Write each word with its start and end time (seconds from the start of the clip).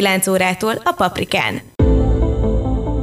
9 0.00 0.26
órától 0.26 0.74
a 0.84 0.92
Paprikán. 0.92 1.60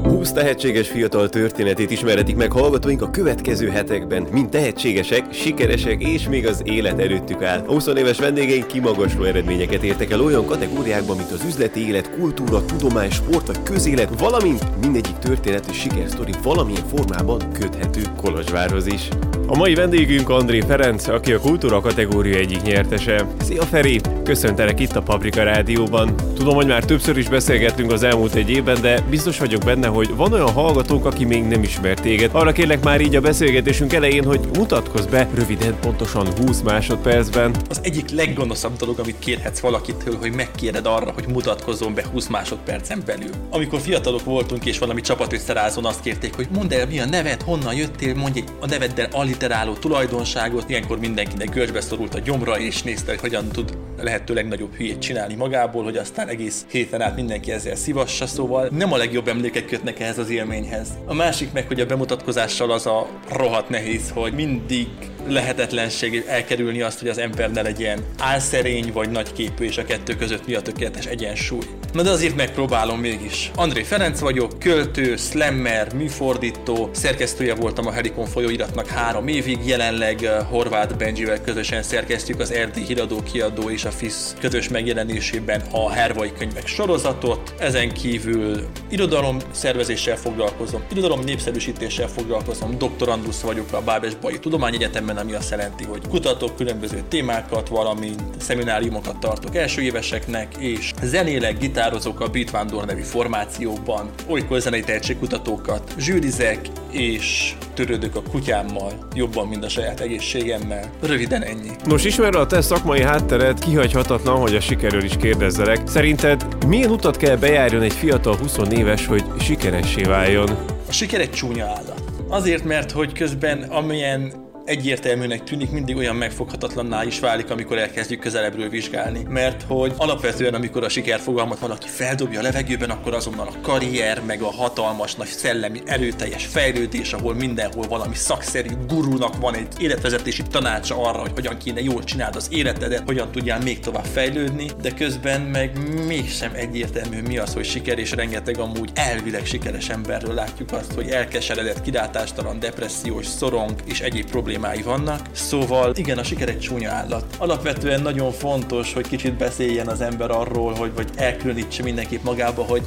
20 0.03 0.31
tehetséges 0.31 0.88
fiatal 0.88 1.29
történetét 1.29 1.91
ismerhetik 1.91 2.35
meg 2.35 2.51
hallgatóink 2.51 3.01
a 3.01 3.09
következő 3.09 3.69
hetekben, 3.69 4.27
mint 4.31 4.49
tehetségesek, 4.49 5.33
sikeresek 5.33 6.02
és 6.02 6.27
még 6.27 6.47
az 6.47 6.61
élet 6.65 6.99
előttük 6.99 7.41
áll. 7.41 7.63
A 7.67 7.71
20 7.71 7.88
éves 7.88 8.19
vendégeink 8.19 8.67
kimagasló 8.67 9.23
eredményeket 9.23 9.83
értek 9.83 10.11
el 10.11 10.21
olyan 10.21 10.45
kategóriákban, 10.45 11.17
mint 11.17 11.31
az 11.31 11.43
üzleti 11.43 11.88
élet, 11.88 12.11
kultúra, 12.11 12.65
tudomány, 12.65 13.09
sport 13.09 13.47
vagy 13.47 13.63
közélet, 13.63 14.19
valamint 14.19 14.79
mindegyik 14.81 15.17
történet 15.17 15.66
és 15.69 15.77
sikersztori 15.77 16.33
valamilyen 16.43 16.88
formában 16.88 17.52
köthető 17.52 18.02
Kolozsvárhoz 18.21 18.85
is. 18.85 19.09
A 19.49 19.55
mai 19.55 19.75
vendégünk 19.75 20.29
André 20.29 20.59
Ferenc, 20.59 21.07
aki 21.07 21.33
a 21.33 21.39
kultúra 21.39 21.81
kategória 21.81 22.38
egyik 22.38 22.61
nyertese. 22.61 23.27
Szia 23.41 23.61
Feri! 23.61 24.01
Köszöntelek 24.23 24.79
itt 24.79 24.95
a 24.95 25.01
Paprika 25.01 25.43
Rádióban. 25.43 26.16
Tudom, 26.35 26.55
hogy 26.55 26.67
már 26.67 26.83
többször 26.83 27.17
is 27.17 27.30
beszélgettünk 27.30 27.91
az 27.91 28.03
elmúlt 28.03 28.33
egy 28.33 28.49
évben, 28.49 28.81
de 28.81 29.02
biztos 29.09 29.39
vagyok 29.39 29.63
benne, 29.63 29.88
hogy 29.88 30.16
van 30.16 30.33
olyan 30.33 30.52
hallgatónk, 30.52 31.05
aki 31.05 31.25
még 31.25 31.44
nem 31.44 31.63
ismer 31.63 31.99
téged. 31.99 32.30
Arra 32.33 32.52
kérlek 32.52 32.83
már 32.83 33.02
így 33.02 33.16
a 33.16 33.22
beszélgetésünk 33.22 33.94
elején, 33.94 34.23
hogy 34.23 34.39
mutatkozz 34.53 35.05
be 35.05 35.27
röviden, 35.35 35.75
pontosan 35.79 36.27
20 36.45 36.61
másodpercben. 36.61 37.55
Az 37.69 37.79
egyik 37.83 38.09
leggonoszabb 38.09 38.75
dolog, 38.77 39.00
amit 39.00 39.19
kérhetsz 39.19 39.59
valakitől, 39.59 40.17
hogy 40.17 40.31
megkéred 40.31 40.85
arra, 40.85 41.11
hogy 41.11 41.27
mutatkozzon 41.27 41.94
be 41.94 42.05
20 42.11 42.27
másodpercen 42.27 43.03
belül. 43.05 43.31
Amikor 43.50 43.79
fiatalok 43.79 44.23
voltunk 44.23 44.66
és 44.66 44.79
valami 44.79 45.02
csapat 45.02 45.33
összerázón 45.33 45.85
azt 45.85 46.02
kérték, 46.02 46.35
hogy 46.35 46.47
mondd 46.53 46.73
el 46.73 46.88
mi 46.88 47.00
a 47.00 47.05
neved, 47.05 47.41
honnan 47.41 47.75
jöttél, 47.75 48.16
mondj 48.16 48.44
a 48.59 48.66
neveddel 48.66 49.07
alliteráló 49.38 49.73
tulajdonságot. 49.73 50.69
Ilyenkor 50.69 50.99
mindenkinek 50.99 51.49
görcsbe 51.49 51.81
szorult 51.81 52.16
a 52.16 52.19
gyomra 52.19 52.59
és 52.59 52.83
nézte, 52.83 53.11
hogy 53.11 53.19
hogyan 53.19 53.47
tud 53.47 53.77
lehető 54.02 54.33
legnagyobb 54.33 54.75
hülyét 54.75 54.99
csinálni 54.99 55.35
magából, 55.35 55.83
hogy 55.83 55.97
aztán 55.97 56.27
egész 56.27 56.66
héten 56.69 57.02
át 57.02 57.16
mindenki 57.16 57.52
ezzel 57.52 57.75
szivassa, 57.75 58.27
szóval 58.27 58.69
nem 58.71 58.94
a 58.94 58.97
legjobb 58.97 59.27
emlékek 59.27 59.66
kötnek 59.66 59.99
ehhez 59.99 60.17
az 60.17 60.29
élményhez. 60.29 60.88
A 61.05 61.13
másik 61.13 61.52
meg, 61.52 61.67
hogy 61.67 61.79
a 61.79 61.85
bemutatkozással 61.85 62.71
az 62.71 62.85
a 62.85 63.07
rohadt 63.29 63.69
nehéz, 63.69 64.11
hogy 64.13 64.33
mindig 64.33 64.88
lehetetlenség 65.27 66.23
elkerülni 66.27 66.81
azt, 66.81 66.99
hogy 66.99 67.09
az 67.09 67.17
ember 67.17 67.51
ne 67.51 67.61
legyen 67.61 67.99
álszerény 68.17 68.91
vagy 68.94 69.09
nagyképű, 69.09 69.66
és 69.66 69.77
a 69.77 69.85
kettő 69.85 70.16
között 70.16 70.47
mi 70.47 70.53
a 70.53 70.61
tökéletes 70.61 71.05
egyensúly. 71.05 71.66
Na 71.98 72.03
de 72.03 72.09
azért 72.09 72.36
megpróbálom 72.36 73.00
mégis. 73.00 73.52
André 73.56 73.84
Ferenc 73.84 74.20
vagyok, 74.20 74.59
költő, 74.59 75.16
slammer, 75.16 75.94
műfordító, 75.94 76.90
szerkesztője 76.92 77.56
voltam 77.56 77.88
a 77.88 77.92
Helikon 77.92 78.26
folyóiratnak 78.26 78.88
három 78.88 79.28
évig, 79.28 79.59
jelenleg 79.66 80.20
uh, 80.22 80.30
Horváth 80.50 80.95
Benjivel 80.95 81.42
közösen 81.42 81.84
szerkesztjük 81.84 82.40
az 82.40 82.52
Erdi 82.52 82.81
Híradó 82.81 83.23
Kiadó 83.23 83.70
és 83.70 83.86
a 83.86 83.92
FISZ 83.92 84.36
közös 84.40 84.70
megjelenésében 84.70 85.62
a 85.72 85.92
Hervai 85.92 86.31
könyvek 86.38 86.68
sorozatot. 86.68 87.53
Ezen 87.59 87.94
kívül 87.94 88.68
irodalom 88.90 89.38
szervezéssel 89.52 90.18
foglalkozom, 90.18 90.84
irodalom 90.91 91.19
népszerűsítéssel 91.19 92.07
foglalkozom, 92.07 92.78
doktorandusz 92.78 93.41
vagyok 93.41 93.74
a 93.74 93.81
Bábes 93.81 94.16
Bai 94.16 94.40
Tudományegyetemen, 94.40 95.18
ami 95.18 95.34
azt 95.34 95.50
jelenti, 95.50 95.84
hogy 95.84 96.07
kutatok 96.09 96.56
különböző 96.56 97.03
témákat, 97.09 97.68
valamint 97.68 98.22
szemináriumokat 98.40 99.19
tartok 99.19 99.56
első 99.56 99.81
éveseknek, 99.81 100.56
és 100.59 100.94
zenélek, 101.03 101.57
gitározok 101.88 102.20
a 102.20 102.28
Beat 102.28 102.52
Vándor 102.52 102.86
nevű 102.86 103.02
formációban, 103.02 104.09
olykor 104.30 104.59
zenei 104.59 104.81
tehetségkutatókat 104.81 105.94
zsűrizek, 105.98 106.59
és 106.92 107.56
törődök 107.74 108.16
a 108.16 108.22
kutyámmal 108.22 109.08
jobban, 109.14 109.48
mint 109.48 109.64
a 109.64 109.70
saját 109.70 110.00
egészségemmel. 110.00 110.92
Röviden 111.02 111.44
ennyi. 111.44 111.70
Nos, 111.86 112.03
ismerve 112.03 112.40
a 112.40 112.46
te 112.46 112.62
szakmai 112.62 113.02
háttered, 113.02 113.59
kihagyhatatlan, 113.59 114.40
hogy 114.40 114.56
a 114.56 114.59
sikerről 114.59 115.03
is 115.03 115.18
kérdezzelek. 115.18 115.88
Szerinted 115.88 116.66
milyen 116.66 116.92
utat 116.92 117.18
kell 117.18 117.36
bejárjon 117.36 117.81
egy 117.81 117.94
fiatal 117.94 118.36
20 118.38 118.58
éves, 118.72 119.06
hogy 119.06 119.24
sikeressé 119.40 120.02
váljon? 120.02 120.50
A 120.88 120.92
siker 120.92 121.22
egy 121.22 121.31
csúnya 121.31 121.66
állat. 121.66 122.04
Azért, 122.28 122.64
mert 122.64 122.92
hogy 122.92 123.14
közben 123.14 123.64
amilyen 123.64 124.47
egyértelműnek 124.67 125.44
tűnik, 125.44 125.72
mindig 125.72 125.95
olyan 125.95 126.16
megfoghatatlanná 126.16 127.03
is 127.03 127.19
válik, 127.19 127.50
amikor 127.50 127.78
elkezdjük 127.78 128.19
közelebbről 128.19 128.69
vizsgálni. 128.69 129.25
Mert 129.29 129.63
hogy 129.67 129.94
alapvetően, 129.97 130.53
amikor 130.53 130.83
a 130.83 130.89
sikerfogalmat 130.89 131.59
valaki 131.59 131.88
feldobja 131.88 132.39
a 132.39 132.44
levegőben, 132.44 132.89
akkor 132.89 133.13
azonnal 133.13 133.47
a 133.47 133.61
karrier, 133.61 134.22
meg 134.25 134.41
a 134.41 134.51
hatalmas, 134.51 135.16
nagy 135.16 135.27
szellemi, 135.27 135.81
erőteljes 135.85 136.45
fejlődés, 136.45 137.13
ahol 137.13 137.33
mindenhol 137.33 137.88
valami 137.88 138.16
szakszerű 138.16 138.69
gurúnak 138.88 139.38
van 139.38 139.56
egy 139.56 139.67
életvezetési 139.79 140.44
tanácsa 140.44 141.01
arra, 141.01 141.19
hogy 141.19 141.31
hogyan 141.33 141.57
kéne 141.57 141.81
jól 141.81 142.03
csináld 142.03 142.35
az 142.35 142.47
életedet, 142.51 143.03
hogyan 143.06 143.31
tudjál 143.31 143.59
még 143.59 143.79
tovább 143.79 144.06
fejlődni, 144.06 144.69
de 144.81 144.91
közben 144.91 145.41
meg 145.41 145.72
mégsem 146.07 146.51
egyértelmű 146.53 147.22
mi 147.22 147.38
az, 147.38 147.53
hogy 147.53 147.66
siker, 147.66 148.00
és 148.00 148.11
rengeteg 148.11 148.57
amúgy 148.57 148.89
elvileg 148.94 149.45
sikeres 149.45 149.89
emberről 149.89 150.33
látjuk 150.33 150.72
azt, 150.72 150.94
hogy 150.94 151.09
elkeseredett, 151.09 151.81
kilátástalan, 151.81 152.59
depressziós, 152.59 153.25
szorong 153.25 153.73
és 153.85 154.00
egyéb 154.01 154.29
problémák 154.29 154.56
problémái 154.57 154.81
vannak, 154.81 155.22
szóval 155.31 155.91
igen, 155.95 156.18
a 156.18 156.23
siker 156.23 156.50
egy 156.50 156.59
csúnya 156.59 156.91
állat. 156.91 157.35
Alapvetően 157.38 158.01
nagyon 158.01 158.31
fontos, 158.31 158.94
hogy 158.94 159.07
kicsit 159.07 159.34
beszéljen 159.34 159.88
az 159.88 160.01
ember 160.01 160.31
arról, 160.31 160.73
hogy 160.73 160.94
vagy 160.95 161.09
elkülönítse 161.16 161.84
mindenképp 161.84 162.23
magába, 162.23 162.63
hogy 162.63 162.81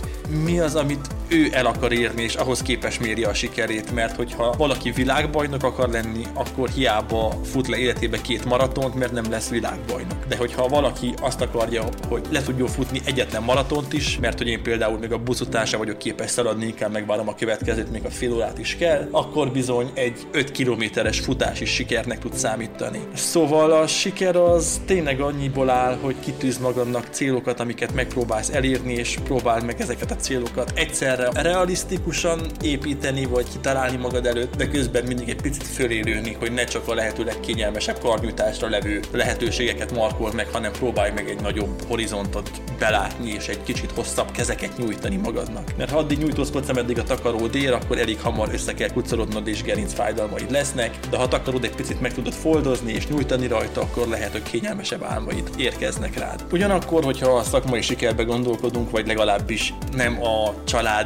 mi 0.44 0.58
az, 0.58 0.74
amit 0.74 1.06
ő 1.30 1.48
el 1.52 1.66
akar 1.66 1.92
érni, 1.92 2.22
és 2.22 2.34
ahhoz 2.34 2.62
képes 2.62 2.98
méri 2.98 3.24
a 3.24 3.34
sikerét, 3.34 3.92
mert 3.94 4.16
hogyha 4.16 4.54
valaki 4.58 4.90
világbajnok 4.90 5.62
akar 5.62 5.88
lenni, 5.88 6.24
akkor 6.34 6.68
hiába 6.68 7.40
fut 7.44 7.68
le 7.68 7.76
életébe 7.76 8.20
két 8.20 8.44
maratont, 8.44 8.94
mert 8.94 9.12
nem 9.12 9.30
lesz 9.30 9.48
világbajnok. 9.48 10.26
De 10.28 10.36
hogyha 10.36 10.68
valaki 10.68 11.14
azt 11.20 11.40
akarja, 11.40 11.84
hogy 12.08 12.22
le 12.30 12.42
tudjon 12.42 12.68
futni 12.68 13.00
egyetlen 13.04 13.42
maratont 13.42 13.92
is, 13.92 14.18
mert 14.20 14.38
hogy 14.38 14.46
én 14.46 14.62
például 14.62 14.98
még 14.98 15.12
a 15.12 15.18
buszutása 15.18 15.78
vagyok 15.78 15.98
képes 15.98 16.30
szaladni, 16.30 16.66
inkább 16.66 16.92
megvárom 16.92 17.28
a 17.28 17.34
következőt, 17.34 17.90
még 17.90 18.04
a 18.04 18.10
fél 18.10 18.32
órát 18.32 18.58
is 18.58 18.76
kell, 18.76 19.08
akkor 19.10 19.50
bizony 19.50 19.90
egy 19.94 20.26
5 20.32 20.50
kilométeres 20.50 21.20
futás 21.20 21.60
is 21.60 21.70
sikernek 21.70 22.18
tud 22.18 22.34
számítani. 22.34 23.00
Szóval 23.14 23.72
a 23.72 23.86
siker 23.86 24.36
az 24.36 24.80
tényleg 24.86 25.20
annyiból 25.20 25.70
áll, 25.70 25.98
hogy 26.02 26.14
kitűz 26.20 26.58
magadnak 26.58 27.08
célokat, 27.10 27.60
amiket 27.60 27.94
megpróbálsz 27.94 28.50
elérni, 28.50 28.92
és 28.92 29.18
próbáld 29.24 29.64
meg 29.64 29.80
ezeket 29.80 30.10
a 30.10 30.16
célokat 30.16 30.72
egyszerre 31.20 31.48
realisztikusan 31.48 32.40
építeni, 32.62 33.24
vagy 33.24 33.46
kitalálni 33.52 33.96
magad 33.96 34.26
előtt, 34.26 34.56
de 34.56 34.68
közben 34.68 35.04
mindig 35.04 35.28
egy 35.28 35.40
picit 35.40 35.66
fölélőni, 35.66 36.36
hogy 36.38 36.52
ne 36.52 36.64
csak 36.64 36.88
a 36.88 36.94
lehető 36.94 37.24
legkényelmesebb 37.24 37.98
karnyújtásra 37.98 38.68
levő 38.68 39.00
lehetőségeket 39.12 39.94
markol 39.94 40.32
meg, 40.32 40.48
hanem 40.52 40.72
próbálj 40.72 41.10
meg 41.14 41.28
egy 41.28 41.40
nagyobb 41.40 41.82
horizontot 41.88 42.50
belátni, 42.78 43.30
és 43.30 43.48
egy 43.48 43.62
kicsit 43.62 43.90
hosszabb 43.90 44.30
kezeket 44.30 44.76
nyújtani 44.78 45.16
magadnak. 45.16 45.72
Mert 45.76 45.90
ha 45.90 45.98
addig 45.98 46.18
nyújtózkodsz, 46.18 46.68
ameddig 46.68 46.98
a 46.98 47.02
takaró 47.02 47.46
dél, 47.46 47.72
akkor 47.72 47.98
elég 47.98 48.20
hamar 48.20 48.48
össze 48.52 48.74
kell 48.74 48.90
kucorodnod, 48.92 49.48
és 49.48 49.62
gerinc 49.62 49.92
fájdalmaid 49.92 50.50
lesznek, 50.50 50.98
de 51.10 51.16
ha 51.16 51.22
akarod 51.30 51.64
egy 51.64 51.74
picit 51.74 52.00
meg 52.00 52.14
tudod 52.14 52.32
foldozni 52.32 52.92
és 52.92 53.06
nyújtani 53.06 53.46
rajta, 53.46 53.80
akkor 53.80 54.06
lehet, 54.06 54.32
hogy 54.32 54.42
kényelmesebb 54.42 55.02
álmaid 55.02 55.50
érkeznek 55.56 56.18
rád. 56.18 56.44
Ugyanakkor, 56.52 57.04
hogyha 57.04 57.30
a 57.30 57.42
szakmai 57.42 57.80
sikerbe 57.80 58.22
gondolkodunk, 58.22 58.90
vagy 58.90 59.06
legalábbis 59.06 59.74
nem 59.92 60.22
a 60.22 60.54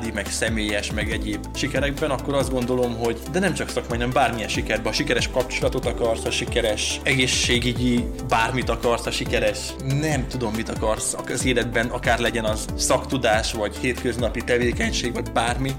családi, 0.05 0.23
meg 0.23 0.33
személyes, 0.33 0.93
meg 0.93 1.11
egyéb 1.11 1.47
sikerekben, 1.55 2.11
akkor 2.11 2.35
azt 2.35 2.51
gondolom, 2.51 2.97
hogy 2.97 3.19
de 3.33 3.39
nem 3.39 3.55
csak 3.55 3.69
szakmai, 3.69 3.99
hanem 3.99 4.13
bármilyen 4.13 4.49
sikerben, 4.49 4.93
a 4.93 4.95
sikeres 4.95 5.29
kapcsolatot 5.29 5.87
akarsz, 5.87 6.25
a 6.25 6.31
sikeres 6.31 7.01
egészségügyi 7.03 8.05
bármit 8.29 8.69
akarsz, 8.69 9.07
a 9.07 9.11
sikeres 9.11 9.59
nem 10.01 10.27
tudom 10.29 10.53
mit 10.55 10.69
akarsz 10.69 11.17
az 11.29 11.45
életben, 11.45 11.87
akár 11.87 12.19
legyen 12.19 12.45
az 12.45 12.67
szaktudás, 12.77 13.53
vagy 13.53 13.77
hétköznapi 13.77 14.45
tevékenység, 14.45 15.13
vagy 15.13 15.33
bármi, 15.33 15.71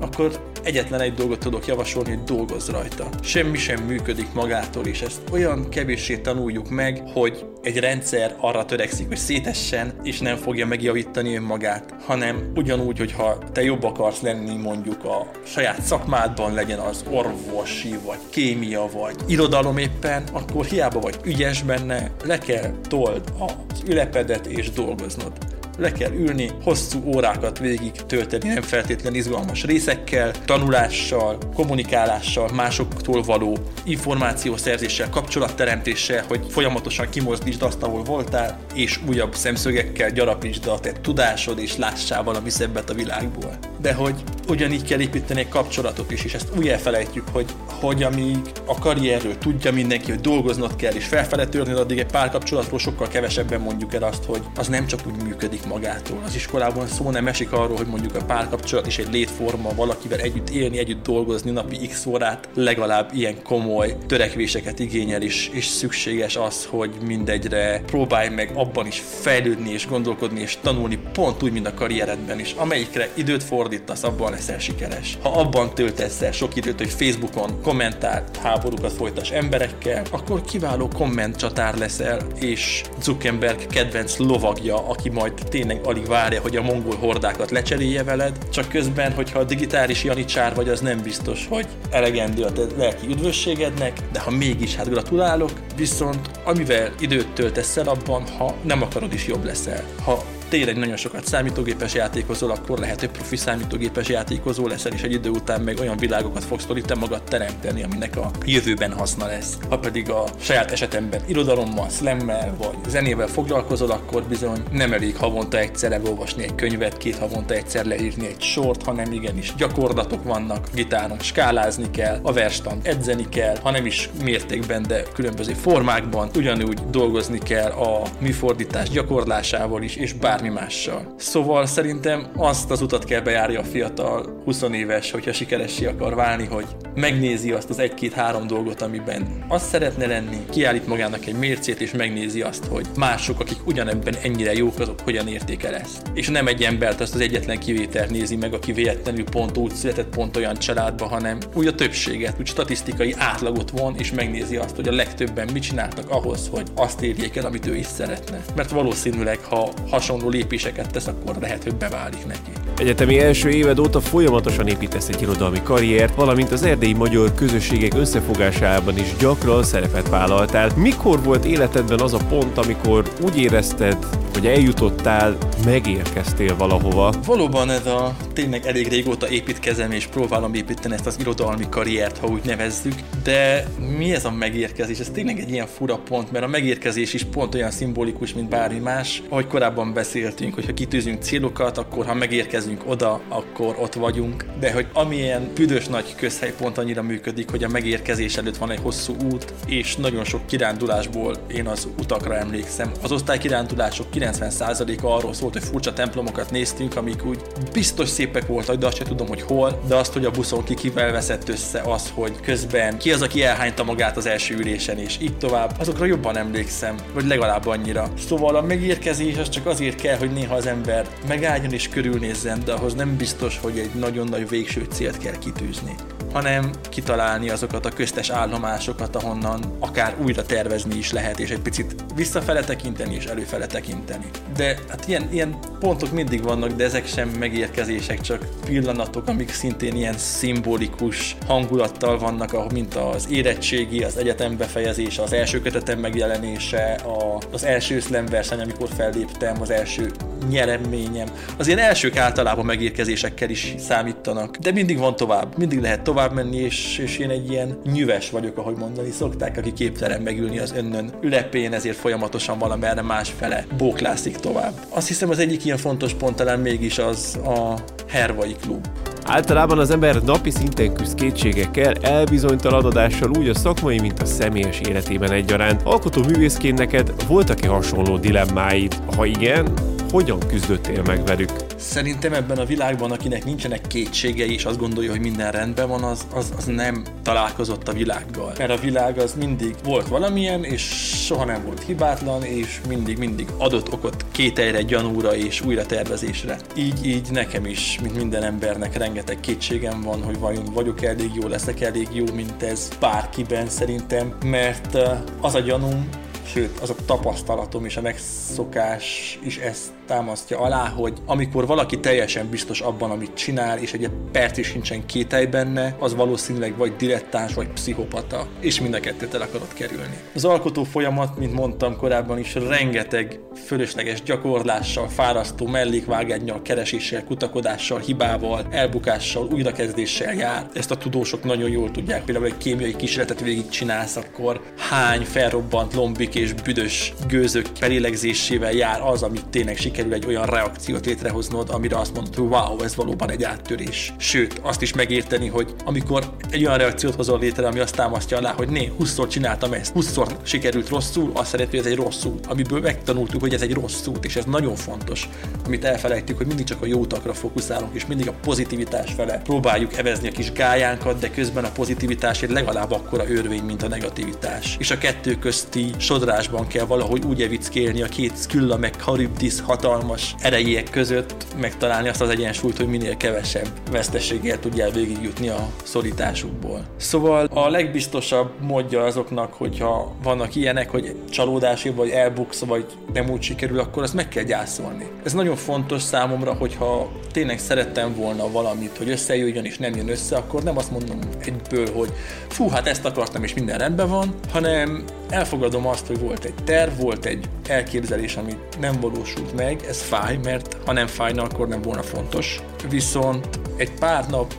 akkor 0.00 0.52
egyetlen 0.62 1.00
egy 1.00 1.14
dolgot 1.14 1.38
tudok 1.38 1.66
javasolni, 1.66 2.08
hogy 2.08 2.24
dolgozz 2.24 2.68
rajta. 2.68 3.08
Semmi 3.22 3.58
sem 3.58 3.82
működik 3.82 4.32
magától, 4.32 4.86
és 4.86 5.00
ezt 5.00 5.20
olyan 5.32 5.68
kevéssé 5.68 6.16
tanuljuk 6.16 6.70
meg, 6.70 7.02
hogy 7.12 7.44
egy 7.62 7.78
rendszer 7.78 8.36
arra 8.40 8.64
törekszik, 8.64 9.08
hogy 9.08 9.16
szétessen, 9.16 9.92
és 10.02 10.18
nem 10.18 10.36
fogja 10.36 10.66
megjavítani 10.66 11.36
önmagát, 11.36 11.94
hanem 12.06 12.52
ugyanúgy, 12.54 12.98
hogy 12.98 13.12
ha 13.12 13.38
te 13.52 13.62
jó 13.62 13.73
jobb 13.74 13.82
akarsz 13.82 14.20
lenni 14.20 14.56
mondjuk 14.56 15.04
a 15.04 15.26
saját 15.46 15.82
szakmádban, 15.82 16.54
legyen 16.54 16.78
az 16.78 17.04
orvosi, 17.10 17.98
vagy 18.06 18.18
kémia, 18.30 18.86
vagy 18.92 19.14
irodalom 19.26 19.78
éppen, 19.78 20.24
akkor 20.32 20.64
hiába 20.64 21.00
vagy 21.00 21.16
ügyes 21.24 21.62
benne, 21.62 22.10
le 22.24 22.38
kell 22.38 22.70
told 22.88 23.22
az 23.38 23.82
ülepedet 23.86 24.46
és 24.46 24.70
dolgoznod 24.70 25.53
le 25.78 25.92
kell 25.92 26.12
ülni, 26.12 26.50
hosszú 26.62 27.02
órákat 27.04 27.58
végig 27.58 27.92
tölteni 27.92 28.48
nem 28.48 28.62
feltétlenül 28.62 29.18
izgalmas 29.18 29.64
részekkel, 29.64 30.30
tanulással, 30.44 31.38
kommunikálással, 31.54 32.50
másoktól 32.54 33.22
való 33.22 33.58
információszerzéssel, 33.84 35.10
kapcsolatteremtéssel, 35.10 36.24
hogy 36.28 36.40
folyamatosan 36.48 37.08
kimozdítsd 37.10 37.62
azt, 37.62 37.82
ahol 37.82 38.02
voltál, 38.02 38.58
és 38.74 39.00
újabb 39.08 39.34
szemszögekkel 39.34 40.10
gyarapítsd 40.10 40.66
a 40.66 40.80
te 40.80 40.92
tudásod, 40.92 41.58
és 41.58 41.76
lássál 41.76 42.22
valami 42.22 42.50
szebbet 42.50 42.90
a 42.90 42.94
világból. 42.94 43.58
De 43.80 43.94
hogy 43.94 44.14
ugyanígy 44.48 44.84
kell 44.84 45.00
építeni 45.00 45.40
egy 45.40 45.48
kapcsolatot 45.48 46.10
is, 46.10 46.24
és 46.24 46.34
ezt 46.34 46.48
úgy 46.56 46.68
elfelejtjük, 46.68 47.28
hogy, 47.32 47.46
hogy 47.66 48.02
amíg 48.02 48.38
a 48.64 48.78
karrierről 48.78 49.38
tudja 49.38 49.72
mindenki, 49.72 50.10
hogy 50.10 50.20
dolgoznod 50.20 50.76
kell, 50.76 50.92
és 50.92 51.04
felfele 51.04 51.46
törni, 51.46 51.72
addig 51.72 51.98
egy 51.98 52.10
párkapcsolatról 52.10 52.78
sokkal 52.78 53.08
kevesebben 53.08 53.60
mondjuk 53.60 53.94
el 53.94 54.02
azt, 54.02 54.24
hogy 54.24 54.42
az 54.56 54.68
nem 54.68 54.86
csak 54.86 55.00
úgy 55.06 55.22
működik 55.22 55.63
magától. 55.64 56.22
Az 56.24 56.34
iskolában 56.34 56.86
szó 56.86 57.10
nem 57.10 57.26
esik 57.26 57.52
arról, 57.52 57.76
hogy 57.76 57.86
mondjuk 57.86 58.14
a 58.14 58.24
párkapcsolat 58.24 58.86
is 58.86 58.98
egy 58.98 59.12
létforma, 59.12 59.74
valakivel 59.74 60.18
együtt 60.18 60.50
élni, 60.50 60.78
együtt 60.78 61.02
dolgozni 61.02 61.50
napi 61.50 61.76
x 61.86 62.06
órát, 62.06 62.48
legalább 62.54 63.10
ilyen 63.14 63.42
komoly 63.42 63.96
törekvéseket 64.06 64.78
igényel 64.78 65.22
is, 65.22 65.50
és 65.52 65.66
szükséges 65.66 66.36
az, 66.36 66.66
hogy 66.70 66.90
mindegyre 67.06 67.82
próbálj 67.86 68.28
meg 68.28 68.50
abban 68.54 68.86
is 68.86 69.02
fejlődni 69.20 69.70
és 69.70 69.86
gondolkodni 69.86 70.40
és 70.40 70.58
tanulni, 70.62 70.98
pont 71.12 71.42
úgy, 71.42 71.52
mint 71.52 71.66
a 71.66 71.74
karrieredben 71.74 72.40
is. 72.40 72.52
Amelyikre 72.52 73.08
időt 73.14 73.42
fordítasz, 73.42 74.02
abban 74.02 74.30
leszel 74.30 74.58
sikeres. 74.58 75.18
Ha 75.22 75.28
abban 75.28 75.74
töltesz 75.74 76.20
el 76.20 76.32
sok 76.32 76.56
időt, 76.56 76.78
hogy 76.78 76.90
Facebookon 76.90 77.60
kommentált 77.62 78.36
háborúkat 78.36 78.92
folytas 78.92 79.30
emberekkel, 79.30 80.04
akkor 80.10 80.42
kiváló 80.42 80.88
kommentcsatár 80.88 81.78
leszel, 81.78 82.26
és 82.40 82.82
Zuckerberg 83.00 83.66
kedvenc 83.66 84.16
lovagja, 84.16 84.88
aki 84.88 85.08
majd 85.08 85.32
tényleg 85.54 85.80
alig 85.84 86.06
várja, 86.06 86.40
hogy 86.40 86.56
a 86.56 86.62
mongol 86.62 86.96
hordákat 86.96 87.50
lecserélje 87.50 88.04
veled, 88.04 88.38
csak 88.52 88.68
közben, 88.68 89.12
hogyha 89.12 89.38
a 89.38 89.44
digitális 89.44 90.04
janicsár 90.04 90.54
vagy, 90.54 90.68
az 90.68 90.80
nem 90.80 91.02
biztos, 91.02 91.46
hogy 91.48 91.66
elegendő 91.90 92.42
a 92.42 92.52
te 92.52 92.62
lelki 92.76 93.06
üdvösségednek, 93.06 94.00
de 94.12 94.20
ha 94.20 94.30
mégis, 94.30 94.74
hát 94.74 94.88
gratulálok, 94.88 95.50
viszont 95.76 96.30
amivel 96.44 96.92
időt 97.00 97.28
töltesz 97.34 97.76
el 97.76 97.88
abban, 97.88 98.22
ha 98.38 98.54
nem 98.62 98.82
akarod 98.82 99.12
is 99.12 99.26
jobb 99.26 99.44
leszel. 99.44 99.84
Ha 100.04 100.24
tényleg 100.54 100.76
nagyon 100.76 100.96
sokat 100.96 101.26
számítógépes 101.26 101.94
játékozol, 101.94 102.50
akkor 102.50 102.78
lehet, 102.78 103.00
hogy 103.00 103.08
profi 103.08 103.36
számítógépes 103.36 104.08
játékozó 104.08 104.66
leszel, 104.66 104.92
és 104.92 105.02
egy 105.02 105.12
idő 105.12 105.28
után 105.28 105.60
meg 105.60 105.78
olyan 105.78 105.96
világokat 105.96 106.44
fogsz 106.44 106.64
tudni 106.64 106.82
te 106.82 106.94
magad 106.94 107.22
teremteni, 107.22 107.82
aminek 107.82 108.16
a 108.16 108.30
jövőben 108.44 108.92
haszna 108.92 109.26
lesz. 109.26 109.58
Ha 109.68 109.78
pedig 109.78 110.10
a 110.10 110.24
saját 110.40 110.70
esetemben 110.70 111.20
irodalommal, 111.26 111.88
szlemmel 111.88 112.54
vagy 112.58 112.76
zenével 112.88 113.26
foglalkozol, 113.26 113.90
akkor 113.90 114.22
bizony 114.22 114.62
nem 114.70 114.92
elég 114.92 115.16
havonta 115.16 115.58
egyszer 115.58 115.92
elolvasni 115.92 116.42
egy 116.42 116.54
könyvet, 116.54 116.96
két 116.96 117.18
havonta 117.18 117.54
egyszer 117.54 117.84
leírni 117.84 118.26
egy 118.26 118.40
sort, 118.40 118.82
hanem 118.82 119.12
igenis 119.12 119.54
gyakorlatok 119.56 120.22
vannak, 120.22 120.68
gitáron 120.74 121.18
skálázni 121.18 121.90
kell, 121.90 122.18
a 122.22 122.32
verstant 122.32 122.86
edzeni 122.86 123.28
kell, 123.28 123.56
ha 123.62 123.70
nem 123.70 123.86
is 123.86 124.10
mértékben, 124.24 124.82
de 124.82 125.02
különböző 125.14 125.52
formákban, 125.52 126.30
ugyanúgy 126.36 126.78
dolgozni 126.90 127.38
kell 127.38 127.70
a 127.70 128.02
műfordítás 128.18 128.88
gyakorlásával 128.88 129.82
is, 129.82 129.96
és 129.96 130.12
bár 130.12 130.42
bármi 130.44 130.60
mással. 130.60 131.14
Szóval 131.16 131.66
szerintem 131.66 132.26
azt 132.36 132.70
az 132.70 132.80
utat 132.80 133.04
kell 133.04 133.20
bejárja 133.20 133.60
a 133.60 133.64
fiatal 133.64 134.42
20 134.44 134.62
éves, 134.62 135.10
hogyha 135.10 135.32
sikeressé 135.32 135.86
akar 135.86 136.14
válni, 136.14 136.44
hogy 136.46 136.66
megnézi 136.94 137.50
azt 137.50 137.70
az 137.70 137.78
egy-két-három 137.78 138.46
dolgot, 138.46 138.82
amiben 138.82 139.44
azt 139.48 139.68
szeretne 139.68 140.06
lenni, 140.06 140.36
kiállít 140.50 140.86
magának 140.86 141.26
egy 141.26 141.38
mércét, 141.38 141.80
és 141.80 141.92
megnézi 141.92 142.42
azt, 142.42 142.64
hogy 142.64 142.86
mások, 142.96 143.40
akik 143.40 143.66
ugyanebben 143.66 144.14
ennyire 144.22 144.52
jók, 144.52 144.78
azok 144.78 145.00
hogyan 145.00 145.28
értékel 145.28 145.74
ezt. 145.74 146.02
És 146.14 146.28
nem 146.28 146.46
egy 146.46 146.62
embert, 146.62 147.00
azt 147.00 147.14
az 147.14 147.20
egyetlen 147.20 147.58
kivételt 147.58 148.10
nézi 148.10 148.36
meg, 148.36 148.54
aki 148.54 148.72
véletlenül 148.72 149.24
pont 149.24 149.56
úgy 149.56 149.74
született, 149.74 150.08
pont 150.08 150.36
olyan 150.36 150.54
családba, 150.54 151.06
hanem 151.06 151.38
úgy 151.54 151.66
a 151.66 151.74
többséget, 151.74 152.36
úgy 152.38 152.46
statisztikai 152.46 153.14
átlagot 153.18 153.70
von, 153.70 153.94
és 153.98 154.12
megnézi 154.12 154.56
azt, 154.56 154.76
hogy 154.76 154.88
a 154.88 154.92
legtöbben 154.92 155.48
mit 155.52 155.62
csináltak 155.62 156.10
ahhoz, 156.10 156.48
hogy 156.50 156.66
azt 156.74 157.02
érjék 157.02 157.36
el, 157.36 157.46
amit 157.46 157.66
ő 157.66 157.76
is 157.76 157.86
szeretne. 157.86 158.42
Mert 158.54 158.70
valószínűleg, 158.70 159.38
ha 159.38 159.72
hasonló 159.90 160.28
lépéseket 160.34 160.90
tesz, 160.90 161.06
akkor 161.06 161.36
lehet, 161.40 161.62
hogy 161.62 161.74
beválik 161.74 162.26
neki. 162.26 162.50
Egyetemi 162.78 163.18
első 163.18 163.48
éved 163.48 163.78
óta 163.78 164.00
folyamatosan 164.00 164.66
építesz 164.66 165.08
egy 165.08 165.22
irodalmi 165.22 165.62
karriert, 165.62 166.14
valamint 166.14 166.52
az 166.52 166.62
erdélyi 166.62 166.92
magyar 166.92 167.34
közösségek 167.34 167.94
összefogásában 167.94 168.98
is 168.98 169.16
gyakran 169.18 169.62
szerepet 169.62 170.08
vállaltál. 170.08 170.70
Mikor 170.76 171.22
volt 171.22 171.44
életedben 171.44 172.00
az 172.00 172.14
a 172.14 172.24
pont, 172.28 172.58
amikor 172.58 173.10
úgy 173.22 173.38
érezted, 173.38 173.96
hogy 174.34 174.46
eljutottál, 174.46 175.36
megérkeztél 175.64 176.56
valahova? 176.56 177.12
Valóban 177.26 177.70
ez 177.70 177.86
a 177.86 178.16
tényleg 178.32 178.66
elég 178.66 178.88
régóta 178.88 179.28
építkezem 179.28 179.90
és 179.90 180.06
próbálom 180.06 180.54
építeni 180.54 180.94
ezt 180.94 181.06
az 181.06 181.16
irodalmi 181.20 181.68
karriert, 181.68 182.18
ha 182.18 182.26
úgy 182.26 182.44
nevezzük, 182.44 182.94
de 183.22 183.66
mi 183.98 184.14
ez 184.14 184.24
a 184.24 184.30
megérkezés? 184.30 184.98
Ez 184.98 185.10
tényleg 185.12 185.38
egy 185.38 185.50
ilyen 185.50 185.66
fura 185.66 185.96
pont, 185.96 186.32
mert 186.32 186.44
a 186.44 186.48
megérkezés 186.48 187.14
is 187.14 187.24
pont 187.24 187.54
olyan 187.54 187.70
szimbolikus, 187.70 188.34
mint 188.34 188.48
bármi 188.48 188.78
más. 188.78 189.22
Ahogy 189.28 189.46
korábban 189.46 189.92
beszéltünk, 189.92 190.54
hogy 190.54 190.66
ha 190.66 190.74
kitűzünk 190.74 191.22
célokat, 191.22 191.78
akkor 191.78 192.06
ha 192.06 192.14
megérkezünk 192.14 192.82
oda, 192.86 193.20
akkor 193.28 193.76
ott 193.80 193.94
vagyunk. 193.94 194.44
De 194.60 194.72
hogy 194.72 194.86
amilyen 194.92 195.50
büdös 195.54 195.86
nagy 195.86 196.14
közhelypont 196.14 196.78
annyira 196.78 197.02
működik, 197.02 197.50
hogy 197.50 197.64
a 197.64 197.68
megérkezés 197.68 198.36
előtt 198.36 198.56
van 198.56 198.70
egy 198.70 198.80
hosszú 198.82 199.16
út, 199.32 199.54
és 199.66 199.96
nagyon 199.96 200.24
sok 200.24 200.46
kirándulásból 200.46 201.36
én 201.46 201.66
az 201.66 201.88
utakra 201.98 202.36
emlékszem. 202.36 202.90
Az 203.02 203.12
osztálykirándulások 203.12 204.10
90%-a 204.32 205.06
arról 205.06 205.34
szólt, 205.34 205.52
hogy 205.52 205.62
furcsa 205.62 205.92
templomokat 205.92 206.50
néztünk, 206.50 206.96
amik 206.96 207.26
úgy 207.26 207.42
biztos 207.72 208.08
szépek 208.08 208.46
voltak, 208.46 208.76
de 208.76 208.86
azt 208.86 208.96
sem 208.96 209.06
tudom, 209.06 209.28
hogy 209.28 209.42
hol, 209.42 209.82
de 209.88 209.94
azt, 209.94 210.12
hogy 210.12 210.24
a 210.24 210.30
buszon 210.30 210.64
ki 210.64 210.74
kivel 210.74 211.12
veszett 211.12 211.48
össze 211.48 211.80
az, 211.80 212.12
hogy 212.14 212.40
közben 212.40 212.98
ki 212.98 213.12
az, 213.12 213.22
aki 213.22 213.42
elhányta 213.42 213.84
magát 213.84 214.16
az 214.16 214.26
első 214.26 214.54
ülésen, 214.54 214.98
és 214.98 215.18
így 215.20 215.36
tovább, 215.36 215.74
azokra 215.78 216.04
jobban 216.04 216.36
emlékszem, 216.36 216.96
vagy 217.14 217.26
legalább 217.26 217.66
annyira. 217.66 218.08
Szóval 218.28 218.56
a 218.56 218.62
megérkezés 218.62 219.36
az 219.36 219.48
csak 219.48 219.66
azért 219.66 220.00
kell, 220.00 220.16
hogy 220.16 220.32
néha 220.32 220.54
az 220.54 220.66
ember 220.66 221.06
megálljon 221.28 221.72
és 221.72 221.88
körülnézzen, 221.88 222.62
de 222.64 222.72
ahhoz 222.72 222.94
nem 222.94 223.16
biztos, 223.16 223.58
hogy 223.62 223.78
egy 223.78 223.94
nagyon 223.94 224.28
nagy 224.28 224.48
végső 224.48 224.86
célt 224.92 225.18
kell 225.18 225.38
kitűzni 225.38 225.94
hanem 226.34 226.70
kitalálni 226.88 227.50
azokat 227.50 227.86
a 227.86 227.88
köztes 227.88 228.30
állomásokat, 228.30 229.16
ahonnan 229.16 229.76
akár 229.78 230.16
újra 230.22 230.42
tervezni 230.42 230.96
is 230.96 231.12
lehet, 231.12 231.40
és 231.40 231.50
egy 231.50 231.60
picit 231.60 231.94
visszafele 232.14 232.64
tekinteni 232.64 233.14
és 233.14 233.24
előfele 233.24 233.66
tekinteni. 233.66 234.13
De 234.56 234.78
hát 234.88 235.08
ilyen, 235.08 235.28
ilyen 235.32 235.58
pontok 235.78 236.12
mindig 236.12 236.42
vannak, 236.42 236.72
de 236.72 236.84
ezek 236.84 237.06
sem 237.06 237.28
megérkezések, 237.28 238.20
csak 238.20 238.48
pillanatok, 238.64 239.28
amik 239.28 239.52
szintén 239.52 239.96
ilyen 239.96 240.18
szimbolikus 240.18 241.36
hangulattal 241.46 242.18
vannak, 242.18 242.72
mint 242.72 242.94
az 242.94 243.26
érettségi, 243.30 244.04
az 244.04 244.16
egyetem 244.16 244.56
befejezése, 244.56 245.22
az 245.22 245.32
első 245.32 245.60
kötetem 245.60 245.98
megjelenése, 245.98 246.92
a, 246.92 247.38
az 247.52 247.64
első 247.64 248.00
slam 248.00 248.26
verseny, 248.26 248.60
amikor 248.60 248.88
felléptem, 248.96 249.60
az 249.60 249.70
első 249.70 250.10
nyereményem. 250.48 251.28
Az 251.56 251.66
ilyen 251.66 251.78
elsők 251.78 252.16
általában 252.16 252.64
megérkezésekkel 252.64 253.50
is 253.50 253.74
számítanak, 253.78 254.56
de 254.56 254.72
mindig 254.72 254.98
van 254.98 255.16
tovább, 255.16 255.58
mindig 255.58 255.80
lehet 255.80 256.02
tovább 256.02 256.34
menni, 256.34 256.56
és, 256.56 256.98
és 256.98 257.18
én 257.18 257.30
egy 257.30 257.50
ilyen 257.50 257.78
nyüves 257.92 258.30
vagyok, 258.30 258.58
ahogy 258.58 258.76
mondani 258.76 259.10
szokták, 259.10 259.56
aki 259.56 259.72
képtelen 259.72 260.22
megülni 260.22 260.58
az 260.58 260.72
önnön 260.76 261.12
ülepén, 261.20 261.72
ezért 261.72 261.96
folyamatosan 261.96 262.58
valamerre 262.58 263.02
másfele 263.02 263.66
bóklászik 264.04 264.36
tovább. 264.36 264.72
Azt 264.88 265.08
hiszem 265.08 265.30
az 265.30 265.38
egyik 265.38 265.64
ilyen 265.64 265.76
fontos 265.76 266.14
pont 266.14 266.36
talán 266.36 266.60
mégis 266.60 266.98
az 266.98 267.38
a 267.44 267.74
Hervai 268.08 268.56
klub. 268.60 268.86
Általában 269.24 269.78
az 269.78 269.90
ember 269.90 270.22
napi 270.22 270.50
szinten 270.50 270.94
küzd 270.94 271.14
kétségekkel, 271.14 271.94
elbizonytalanodással 271.94 273.30
úgy 273.38 273.48
a 273.48 273.54
szakmai, 273.54 274.00
mint 274.00 274.22
a 274.22 274.24
személyes 274.24 274.80
életében 274.88 275.32
egyaránt. 275.32 275.82
Alkotó 275.84 276.22
művészként 276.22 276.78
neked 276.78 277.26
voltak-e 277.26 277.68
hasonló 277.68 278.16
dilemmáid? 278.16 278.94
Ha 279.16 279.24
igen, 279.24 279.72
hogyan 280.14 280.38
küzdöttél 280.38 281.02
meg 281.02 281.24
velük? 281.24 281.50
Szerintem 281.76 282.32
ebben 282.32 282.58
a 282.58 282.64
világban, 282.64 283.10
akinek 283.10 283.44
nincsenek 283.44 283.86
kétségei, 283.86 284.52
és 284.52 284.64
azt 284.64 284.78
gondolja, 284.78 285.10
hogy 285.10 285.20
minden 285.20 285.50
rendben 285.50 285.88
van, 285.88 286.02
az, 286.02 286.26
az, 286.34 286.52
az 286.56 286.64
nem 286.64 287.04
találkozott 287.22 287.88
a 287.88 287.92
világgal. 287.92 288.52
Mert 288.58 288.70
a 288.70 288.76
világ 288.76 289.18
az 289.18 289.34
mindig 289.34 289.74
volt 289.84 290.08
valamilyen, 290.08 290.64
és 290.64 290.82
soha 291.26 291.44
nem 291.44 291.64
volt 291.64 291.82
hibátlan, 291.82 292.42
és 292.42 292.80
mindig, 292.88 293.18
mindig 293.18 293.48
adott 293.58 293.92
okot 293.92 294.24
kételyre, 294.32 294.82
gyanúra 294.82 295.36
és 295.36 295.60
újra 295.60 295.86
tervezésre. 295.86 296.56
Így, 296.76 297.06
így 297.06 297.28
nekem 297.30 297.66
is, 297.66 297.98
mint 298.02 298.16
minden 298.16 298.42
embernek 298.42 298.96
rengeteg 298.96 299.40
kétségem 299.40 300.00
van, 300.00 300.22
hogy 300.22 300.38
vajon 300.38 300.64
vagyok 300.72 301.02
elég 301.02 301.30
jó, 301.34 301.48
leszek 301.48 301.80
elég 301.80 302.08
jó, 302.12 302.24
mint 302.34 302.62
ez 302.62 302.88
bárkiben 303.00 303.68
szerintem, 303.68 304.34
mert 304.44 304.98
az 305.40 305.54
a 305.54 305.60
gyanúm, 305.60 306.08
sőt, 306.46 306.78
az 306.78 306.90
a 306.90 306.94
tapasztalatom 307.06 307.84
és 307.84 307.96
a 307.96 308.00
megszokás 308.00 309.38
is 309.44 309.56
ezt 309.56 309.92
támasztja 310.06 310.58
alá, 310.58 310.88
hogy 310.88 311.12
amikor 311.26 311.66
valaki 311.66 312.00
teljesen 312.00 312.48
biztos 312.48 312.80
abban, 312.80 313.10
amit 313.10 313.34
csinál, 313.34 313.78
és 313.78 313.92
egy 313.92 314.10
perc 314.32 314.58
is 314.58 314.66
sincsen 314.66 315.06
kételj 315.06 315.46
benne, 315.46 315.96
az 315.98 316.14
valószínűleg 316.14 316.76
vagy 316.76 316.96
dilettáns, 316.96 317.54
vagy 317.54 317.68
pszichopata, 317.68 318.46
és 318.60 318.80
mind 318.80 318.94
a 318.94 319.00
kettőt 319.00 319.34
el 319.34 319.40
akarod 319.40 319.72
kerülni. 319.74 320.16
Az 320.34 320.44
alkotó 320.44 320.84
folyamat, 320.84 321.38
mint 321.38 321.52
mondtam 321.52 321.96
korábban 321.96 322.38
is, 322.38 322.54
rengeteg 322.54 323.40
fölösleges 323.66 324.22
gyakorlással, 324.22 325.08
fárasztó 325.08 325.66
mellékvágányjal, 325.66 326.62
kereséssel, 326.62 327.24
kutakodással, 327.24 327.98
hibával, 327.98 328.66
elbukással, 328.70 329.48
újrakezdéssel 329.52 330.34
jár. 330.34 330.68
Ezt 330.74 330.90
a 330.90 330.96
tudósok 330.96 331.44
nagyon 331.44 331.70
jól 331.70 331.90
tudják. 331.90 332.24
Például 332.24 332.46
egy 332.46 332.56
kémiai 332.56 332.96
kísérletet 332.96 333.40
végigcsinálsz, 333.40 334.16
akkor 334.16 334.60
hány 334.76 335.22
felrobbant 335.22 335.94
lombik 335.94 336.33
és 336.34 336.52
büdös 336.52 337.14
gőzök 337.28 337.66
pelélegzésével 337.78 338.72
jár 338.72 339.00
az, 339.02 339.22
amit 339.22 339.46
tényleg 339.46 339.76
sikerül 339.76 340.12
egy 340.12 340.26
olyan 340.26 340.46
reakciót 340.46 341.06
létrehoznod, 341.06 341.70
amire 341.70 341.98
azt 341.98 342.14
mondod, 342.14 342.34
hogy 342.34 342.44
wow, 342.44 342.82
ez 342.82 342.94
valóban 342.94 343.30
egy 343.30 343.42
áttörés. 343.42 344.12
Sőt, 344.18 344.60
azt 344.62 344.82
is 344.82 344.92
megérteni, 344.92 345.48
hogy 345.48 345.74
amikor 345.84 346.30
egy 346.50 346.64
olyan 346.64 346.78
reakciót 346.78 347.14
hozol 347.14 347.38
létre, 347.38 347.66
ami 347.66 347.78
azt 347.78 347.94
támasztja 347.94 348.36
alá, 348.36 348.52
hogy 348.52 348.68
né, 348.68 348.92
20-szor 349.00 349.28
csináltam 349.28 349.72
ezt, 349.72 349.92
20-szor 349.94 350.28
sikerült 350.42 350.88
rosszul, 350.88 351.30
azt 351.34 351.48
szeretné, 351.48 351.76
hogy 351.76 351.86
ez 351.86 351.92
egy 351.92 351.98
rossz 351.98 352.24
út, 352.24 352.46
amiből 352.46 352.80
megtanultuk, 352.80 353.40
hogy 353.40 353.54
ez 353.54 353.62
egy 353.62 353.72
rossz 353.72 354.06
út, 354.06 354.24
és 354.24 354.36
ez 354.36 354.44
nagyon 354.44 354.76
fontos, 354.76 355.28
amit 355.66 355.84
elfelejtjük, 355.84 356.36
hogy 356.36 356.46
mindig 356.46 356.64
csak 356.64 356.82
a 356.82 356.86
jótakra 356.86 357.34
fókuszálunk, 357.34 357.94
és 357.94 358.06
mindig 358.06 358.28
a 358.28 358.34
pozitivitás 358.42 359.12
fele 359.12 359.38
próbáljuk 359.38 359.96
evezni 359.96 360.28
a 360.28 360.32
kis 360.32 360.52
gályánkat, 360.52 361.18
de 361.18 361.30
közben 361.30 361.64
a 361.64 361.70
pozitivitás 361.70 362.42
egy 362.42 362.50
legalább 362.50 362.90
akkora 362.90 363.30
örvény, 363.30 363.62
mint 363.62 363.82
a 363.82 363.88
negativitás. 363.88 364.76
És 364.78 364.90
a 364.90 364.98
kettő 364.98 365.38
közti 365.38 365.90
sodrásban 366.24 366.66
kell 366.66 366.84
valahogy 366.84 367.24
úgy 367.24 367.42
evickélni 367.42 368.02
a 368.02 368.06
két 368.06 368.32
Skylla 368.36 368.76
meg 368.76 368.96
Charybdis 369.04 369.60
hatalmas 369.60 370.34
erejék 370.40 370.90
között, 370.90 371.46
megtalálni 371.60 372.08
azt 372.08 372.20
az 372.20 372.28
egyensúlyt, 372.28 372.76
hogy 372.76 372.86
minél 372.86 373.16
kevesebb 373.16 373.68
veszteséggel 373.90 374.58
tudjál 374.58 374.90
végigjutni 374.90 375.48
a 375.48 375.68
szorításukból. 375.82 376.84
Szóval 376.96 377.48
a 377.50 377.68
legbiztosabb 377.68 378.50
módja 378.60 379.04
azoknak, 379.04 379.52
hogyha 379.52 380.14
vannak 380.22 380.54
ilyenek, 380.54 380.90
hogy 380.90 381.16
csalódási 381.30 381.90
vagy 381.90 382.10
elbuksz, 382.10 382.64
vagy 382.64 382.86
nem 383.12 383.30
úgy 383.30 383.42
sikerül, 383.42 383.78
akkor 383.78 384.02
azt 384.02 384.14
meg 384.14 384.28
kell 384.28 384.44
gyászolni. 384.44 385.06
Ez 385.24 385.32
nagyon 385.32 385.56
fontos 385.56 386.02
számomra, 386.02 386.52
hogyha 386.52 387.10
tényleg 387.32 387.58
szerettem 387.58 388.14
volna 388.14 388.50
valamit, 388.50 388.96
hogy 388.98 389.10
összejöjjön 389.10 389.64
és 389.64 389.78
nem 389.78 389.94
jön 389.94 390.08
össze, 390.08 390.36
akkor 390.36 390.62
nem 390.62 390.76
azt 390.76 390.90
mondom 390.90 391.18
egyből, 391.44 391.92
hogy 391.94 392.12
fú, 392.48 392.68
hát 392.68 392.86
ezt 392.86 393.04
akartam 393.04 393.42
és 393.42 393.54
minden 393.54 393.78
rendben 393.78 394.08
van, 394.08 394.34
hanem 394.52 395.04
elfogadom 395.28 395.86
azt, 395.86 396.06
hogy 396.06 396.18
volt 396.18 396.44
egy 396.44 396.54
terv, 396.64 397.00
volt 397.00 397.24
egy 397.24 397.48
elképzelés, 397.68 398.36
ami 398.36 398.52
nem 398.80 399.00
valósult 399.00 399.54
meg, 399.54 399.84
ez 399.88 400.02
fáj, 400.02 400.36
mert 400.36 400.76
ha 400.86 400.92
nem 400.92 401.06
fájna, 401.06 401.42
akkor 401.42 401.68
nem 401.68 401.82
volna 401.82 402.02
fontos. 402.02 402.62
Viszont 402.88 403.48
egy 403.76 403.92
pár 403.92 404.28
nap 404.28 404.54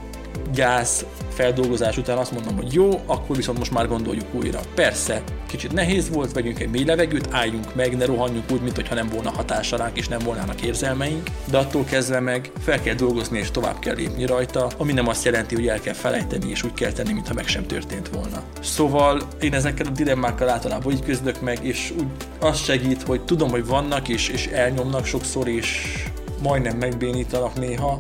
gyász 0.54 1.06
feldolgozás 1.36 1.98
után 1.98 2.18
azt 2.18 2.32
mondom, 2.32 2.56
hogy 2.56 2.74
jó, 2.74 3.02
akkor 3.06 3.36
viszont 3.36 3.58
most 3.58 3.72
már 3.72 3.88
gondoljuk 3.88 4.34
újra. 4.34 4.60
Persze, 4.76 5.24
kicsit 5.48 5.74
nehéz 5.74 6.10
volt, 6.10 6.32
vegyünk 6.32 6.60
egy 6.60 6.70
mély 6.70 6.84
levegőt, 6.84 7.28
álljunk 7.32 7.76
meg, 7.76 7.98
ne 7.98 8.06
rohanjunk 8.06 8.52
úgy, 8.52 8.62
mintha 8.62 8.96
nem 8.96 9.10
volna 9.10 9.30
hatása 9.32 9.78
ránk 9.78 9.98
és 9.98 10.08
nem 10.08 10.20
volnának 10.20 10.62
érzelmeink, 10.62 11.30
de 11.50 11.58
attól 11.58 11.84
kezdve 11.84 12.20
meg 12.20 12.52
fel 12.60 12.82
kell 12.82 12.94
dolgozni 12.96 13.38
és 13.38 13.52
tovább 13.52 13.80
kell 13.80 13.96
lépni 13.96 14.26
rajta, 14.26 14.70
ami 14.78 14.94
nem 14.94 15.08
azt 15.08 15.26
jelenti, 15.26 15.56
hogy 15.56 15.68
el 15.68 15.80
kell 15.80 15.94
felejteni 15.94 16.50
és 16.50 16.64
úgy 16.64 16.74
kell 16.74 16.92
tenni, 16.92 17.14
mintha 17.14 17.34
meg 17.34 17.48
sem 17.48 17.66
történt 17.66 18.10
volna. 18.10 18.44
Szóval 18.62 19.22
én 19.42 19.54
ezekkel 19.54 19.86
a 19.86 19.90
dilemmákkal 19.90 20.50
általában 20.50 20.92
így 20.92 21.04
küzdök 21.04 21.42
meg, 21.42 21.60
és 21.62 21.94
úgy 21.98 22.08
az 22.40 22.58
segít, 22.58 23.02
hogy 23.02 23.22
tudom, 23.22 23.50
hogy 23.50 23.66
vannak 23.66 24.08
és, 24.08 24.30
és 24.30 24.48
elnyomnak 24.48 25.06
sokszor, 25.06 25.48
és 25.48 25.98
majdnem 26.42 26.78
megbénítanak 26.78 27.60
néha, 27.60 27.96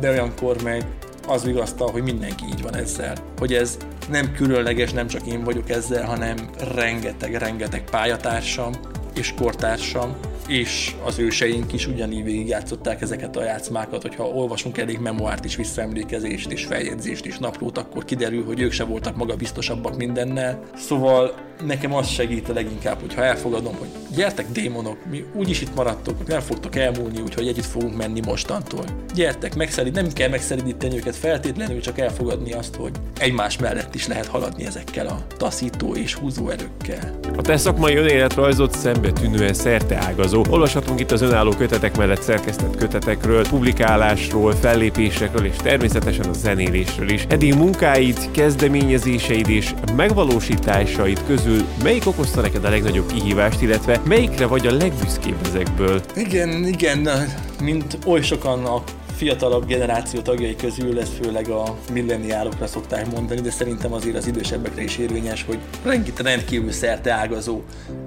de 0.00 0.10
olyankor 0.10 0.62
meg 0.62 0.84
az 1.28 1.44
vigasztal, 1.44 1.90
hogy 1.90 2.02
mindenki 2.02 2.44
így 2.52 2.62
van 2.62 2.76
ezzel. 2.76 3.16
Hogy 3.38 3.54
ez 3.54 3.76
nem 4.10 4.32
különleges, 4.32 4.92
nem 4.92 5.06
csak 5.06 5.26
én 5.26 5.44
vagyok 5.44 5.70
ezzel, 5.70 6.04
hanem 6.04 6.36
rengeteg-rengeteg 6.74 7.84
pályatársam 7.90 8.72
és 9.14 9.34
kortársam, 9.34 10.16
és 10.48 10.94
az 11.04 11.18
őseink 11.18 11.72
is 11.72 11.86
ugyanígy 11.86 12.24
végigjátszották 12.24 13.00
ezeket 13.00 13.36
a 13.36 13.44
játszmákat, 13.44 14.02
hogyha 14.02 14.24
olvasunk 14.24 14.78
elég 14.78 14.98
memoárt 14.98 15.44
is, 15.44 15.56
visszaemlékezést 15.56 16.50
és 16.50 16.64
feljegyzést 16.64 17.26
és 17.26 17.38
naplót, 17.38 17.78
akkor 17.78 18.04
kiderül, 18.04 18.44
hogy 18.44 18.60
ők 18.60 18.72
se 18.72 18.84
voltak 18.84 19.16
magabiztosabbak 19.16 19.96
mindennel. 19.96 20.62
Szóval 20.76 21.34
nekem 21.66 21.94
az 21.94 22.08
segít 22.08 22.48
a 22.48 22.52
leginkább, 22.52 23.00
hogyha 23.00 23.24
elfogadom, 23.24 23.74
hogy 23.78 23.88
gyertek 24.14 24.46
démonok, 24.52 24.96
mi 25.10 25.24
úgyis 25.34 25.60
itt 25.60 25.74
maradtok, 25.74 26.26
nem 26.26 26.40
fogtok 26.40 26.76
elmúlni, 26.76 27.20
úgyhogy 27.20 27.46
együtt 27.46 27.64
fogunk 27.64 27.96
menni 27.96 28.20
mostantól. 28.26 28.84
Gyertek, 29.14 29.54
megszerid, 29.54 29.94
nem 29.94 30.12
kell 30.12 30.28
megszeridíteni 30.28 30.96
őket 30.96 31.16
feltétlenül, 31.16 31.80
csak 31.80 31.98
elfogadni 31.98 32.52
azt, 32.52 32.74
hogy 32.74 32.92
egymás 33.18 33.58
mellett 33.58 33.94
is 33.94 34.06
lehet 34.06 34.26
haladni 34.26 34.64
ezekkel 34.64 35.06
a 35.06 35.26
taszító 35.36 35.94
és 35.94 36.14
húzó 36.14 36.48
erőkkel. 36.48 37.18
A 37.36 37.42
te 37.42 37.56
szakmai 37.56 37.96
önéletrajzot 37.96 38.76
szembe 38.76 39.12
tűnően 39.12 39.54
szerte 39.54 39.96
ágazó. 39.96 40.44
Olvashatunk 40.50 41.00
itt 41.00 41.10
az 41.10 41.20
önálló 41.20 41.50
kötetek 41.50 41.96
mellett 41.96 42.22
szerkesztett 42.22 42.76
kötetekről, 42.76 43.48
publikálásról, 43.48 44.52
fellépésekről 44.52 45.44
és 45.44 45.56
természetesen 45.56 46.26
a 46.26 46.32
zenélésről 46.32 47.08
is. 47.10 47.24
Eddig 47.28 47.54
munkáid, 47.54 48.30
kezdeményezéseid 48.30 49.48
és 49.48 49.74
megvalósításaid 49.96 51.22
közül 51.26 51.47
melyik 51.82 52.06
okozta 52.06 52.40
neked 52.40 52.64
a 52.64 52.70
legnagyobb 52.70 53.12
kihívást, 53.12 53.62
illetve 53.62 54.00
melyikre 54.04 54.46
vagy 54.46 54.66
a 54.66 54.72
legbüszkébb 54.72 55.46
ezekből? 55.46 56.02
Igen, 56.16 56.64
igen, 56.64 57.08
mint 57.60 57.98
oly 58.06 58.22
sokan 58.22 58.64
a 58.64 58.82
fiatalabb 59.18 59.66
generáció 59.66 60.20
tagjai 60.20 60.56
közül 60.56 61.00
ez 61.00 61.10
főleg 61.22 61.48
a 61.48 61.76
milleniálokra 61.92 62.66
szokták 62.66 63.12
mondani, 63.12 63.40
de 63.40 63.50
szerintem 63.50 63.92
azért 63.92 64.16
az 64.16 64.26
idősebbekre 64.26 64.82
is 64.82 64.98
érvényes, 64.98 65.44
hogy 65.44 65.58
rengeteg 65.84 66.24
rendkívül 66.26 66.72
szerte 66.72 67.12
ágazó 67.12 67.60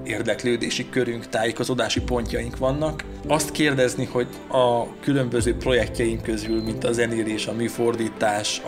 érdeklődési 0.03 0.89
körünk, 0.89 1.29
tájékozódási 1.29 2.01
pontjaink 2.01 2.57
vannak. 2.57 3.03
Azt 3.27 3.51
kérdezni, 3.51 4.05
hogy 4.05 4.27
a 4.51 4.99
különböző 4.99 5.55
projektjeink 5.55 6.21
közül, 6.21 6.63
mint 6.63 6.83
a 6.83 6.91
zenélés, 6.91 7.47
a 7.47 7.53
műfordítás, 7.53 8.61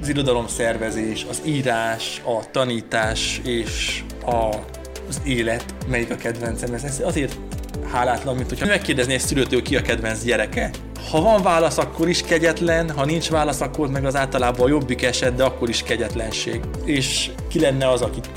az 0.00 0.08
irodalomszervezés, 0.08 1.26
az 1.28 1.42
írás, 1.44 2.22
a 2.24 2.50
tanítás 2.50 3.40
és 3.44 4.04
a, 4.26 4.48
az 5.08 5.20
élet, 5.24 5.64
melyik 5.88 6.10
a 6.10 6.16
kedvencem. 6.16 6.74
Ez 6.74 7.00
azért 7.04 7.38
hálátlan, 7.92 8.36
mint 8.36 8.48
hogyha 8.48 8.66
megkérdezné 8.66 9.14
egy 9.14 9.20
szülőtől 9.20 9.62
ki 9.62 9.76
a 9.76 9.82
kedvenc 9.82 10.22
gyereke. 10.22 10.70
Ha 11.10 11.20
van 11.20 11.42
válasz, 11.42 11.78
akkor 11.78 12.08
is 12.08 12.22
kegyetlen, 12.22 12.90
ha 12.90 13.04
nincs 13.04 13.30
válasz, 13.30 13.60
akkor 13.60 13.90
meg 13.90 14.04
az 14.04 14.16
általában 14.16 14.66
a 14.66 14.68
jobbik 14.68 15.02
eset, 15.02 15.34
de 15.34 15.44
akkor 15.44 15.68
is 15.68 15.82
kegyetlenség. 15.82 16.60
És 16.84 17.30
ki 17.48 17.60
lenne 17.60 17.88
az, 17.88 18.02
akit 18.02 18.28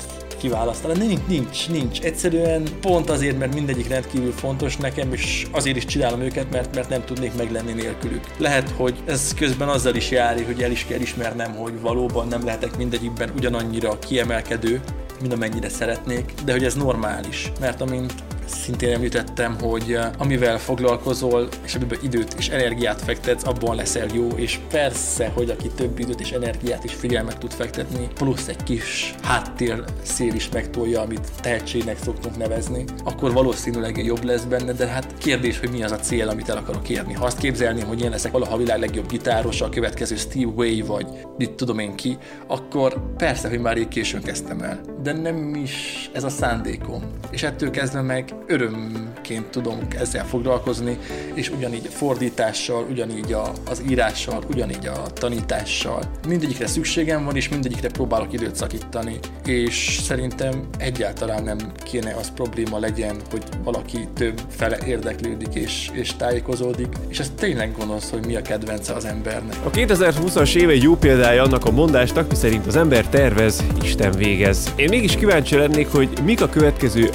kiválasztani. 0.44 1.06
Nincs, 1.06 1.26
nincs, 1.28 1.68
nincs. 1.68 2.00
Egyszerűen 2.00 2.62
pont 2.80 3.10
azért, 3.10 3.38
mert 3.38 3.54
mindegyik 3.54 3.88
rendkívül 3.88 4.32
fontos 4.32 4.76
nekem, 4.76 5.12
és 5.12 5.46
azért 5.50 5.76
is 5.76 5.84
csinálom 5.84 6.20
őket, 6.20 6.50
mert, 6.50 6.74
mert 6.74 6.88
nem 6.88 7.04
tudnék 7.04 7.36
meglenni 7.36 7.72
nélkülük. 7.72 8.24
Lehet, 8.38 8.70
hogy 8.76 8.94
ez 9.06 9.34
közben 9.34 9.68
azzal 9.68 9.94
is 9.94 10.10
jár, 10.10 10.44
hogy 10.46 10.62
el 10.62 10.70
is 10.70 10.84
kell 10.84 11.00
ismernem, 11.00 11.54
hogy 11.54 11.80
valóban 11.80 12.28
nem 12.28 12.44
lehetek 12.44 12.76
mindegyikben 12.76 13.32
ugyanannyira 13.36 13.98
kiemelkedő, 13.98 14.80
mint 15.24 15.36
amennyire 15.36 15.68
szeretnék, 15.68 16.32
de 16.44 16.52
hogy 16.52 16.64
ez 16.64 16.74
normális, 16.74 17.52
mert 17.60 17.80
amint 17.80 18.14
szintén 18.46 18.92
említettem, 18.92 19.56
hogy 19.60 19.92
eh, 19.92 20.10
amivel 20.18 20.58
foglalkozol, 20.58 21.48
és 21.64 21.74
amiben 21.74 21.98
időt 22.02 22.34
és 22.38 22.48
energiát 22.48 23.00
fektetsz, 23.02 23.46
abban 23.46 23.76
leszel 23.76 24.06
jó, 24.12 24.28
és 24.28 24.58
persze, 24.70 25.28
hogy 25.34 25.50
aki 25.50 25.68
több 25.68 25.98
időt 25.98 26.20
és 26.20 26.30
energiát 26.30 26.84
és 26.84 26.94
figyelmet 26.94 27.38
tud 27.38 27.52
fektetni, 27.52 28.08
plusz 28.14 28.48
egy 28.48 28.62
kis 28.62 29.14
háttér 29.22 29.84
szél 30.02 30.34
is 30.34 30.48
megtolja, 30.48 31.00
amit 31.00 31.28
tehetségnek 31.40 31.98
szoktunk 31.98 32.36
nevezni, 32.36 32.84
akkor 33.04 33.32
valószínűleg 33.32 34.04
jobb 34.04 34.24
lesz 34.24 34.44
benne, 34.44 34.72
de 34.72 34.86
hát 34.86 35.14
kérdés, 35.18 35.58
hogy 35.58 35.70
mi 35.70 35.82
az 35.82 35.92
a 35.92 35.96
cél, 35.96 36.28
amit 36.28 36.48
el 36.48 36.56
akarok 36.56 36.88
érni. 36.88 37.12
Ha 37.12 37.24
azt 37.24 37.38
képzelném, 37.38 37.86
hogy 37.86 38.02
én 38.02 38.10
leszek 38.10 38.32
valaha 38.32 38.54
a 38.54 38.58
világ 38.58 38.78
legjobb 38.78 39.08
gitáros, 39.08 39.60
a 39.60 39.68
következő 39.68 40.16
Steve 40.16 40.52
Way, 40.54 40.86
vagy 40.86 41.06
mit 41.38 41.52
tudom 41.52 41.78
én 41.78 41.94
ki, 41.94 42.18
akkor 42.46 43.14
persze, 43.16 43.48
hogy 43.48 43.58
már 43.58 43.74
rég 43.74 43.88
későn 43.88 44.22
kezdtem 44.22 44.60
el. 44.60 44.80
De 45.02 45.12
nem 45.12 45.54
is 45.54 46.10
ez 46.12 46.24
a 46.24 46.28
szándékom. 46.28 47.02
És 47.30 47.42
ettől 47.42 47.70
kezdve 47.70 48.00
meg 48.00 48.33
örömként 48.46 49.46
tudunk 49.46 49.94
ezzel 49.94 50.26
foglalkozni, 50.26 50.98
és 51.34 51.50
ugyanígy 51.50 51.86
a 51.86 51.90
fordítással, 51.90 52.86
ugyanígy 52.90 53.32
a, 53.32 53.52
az 53.70 53.82
írással, 53.88 54.42
ugyanígy 54.50 54.86
a 54.86 55.02
tanítással. 55.12 56.02
Mindegyikre 56.28 56.66
szükségem 56.66 57.24
van, 57.24 57.36
és 57.36 57.48
mindegyikre 57.48 57.88
próbálok 57.88 58.32
időt 58.32 58.54
szakítani, 58.54 59.18
és 59.46 59.98
szerintem 60.02 60.68
egyáltalán 60.78 61.42
nem 61.42 61.58
kéne 61.84 62.14
az 62.14 62.32
probléma 62.34 62.78
legyen, 62.78 63.16
hogy 63.30 63.42
valaki 63.64 64.08
több 64.14 64.40
fele 64.48 64.78
érdeklődik 64.86 65.54
és, 65.54 65.90
és 65.92 66.16
tájékozódik, 66.16 66.88
és 67.08 67.18
ez 67.18 67.32
tényleg 67.36 67.74
gonosz, 67.78 68.10
hogy 68.10 68.26
mi 68.26 68.36
a 68.36 68.42
kedvence 68.42 68.92
az 68.92 69.04
embernek. 69.04 69.56
A 69.64 69.70
2020-as 69.70 70.54
év 70.54 70.68
egy 70.68 70.82
jó 70.82 70.96
példája 70.96 71.42
annak 71.42 71.64
a 71.64 71.70
mondásnak, 71.70 72.28
miszerint 72.28 72.66
az 72.66 72.76
ember 72.76 73.06
tervez, 73.06 73.64
Isten 73.82 74.12
végez. 74.12 74.72
Én 74.76 74.88
mégis 74.88 75.16
kíváncsi 75.16 75.56
lennék, 75.56 75.88
hogy 75.88 76.08
mik 76.24 76.42
a 76.42 76.48
következő 76.48 77.10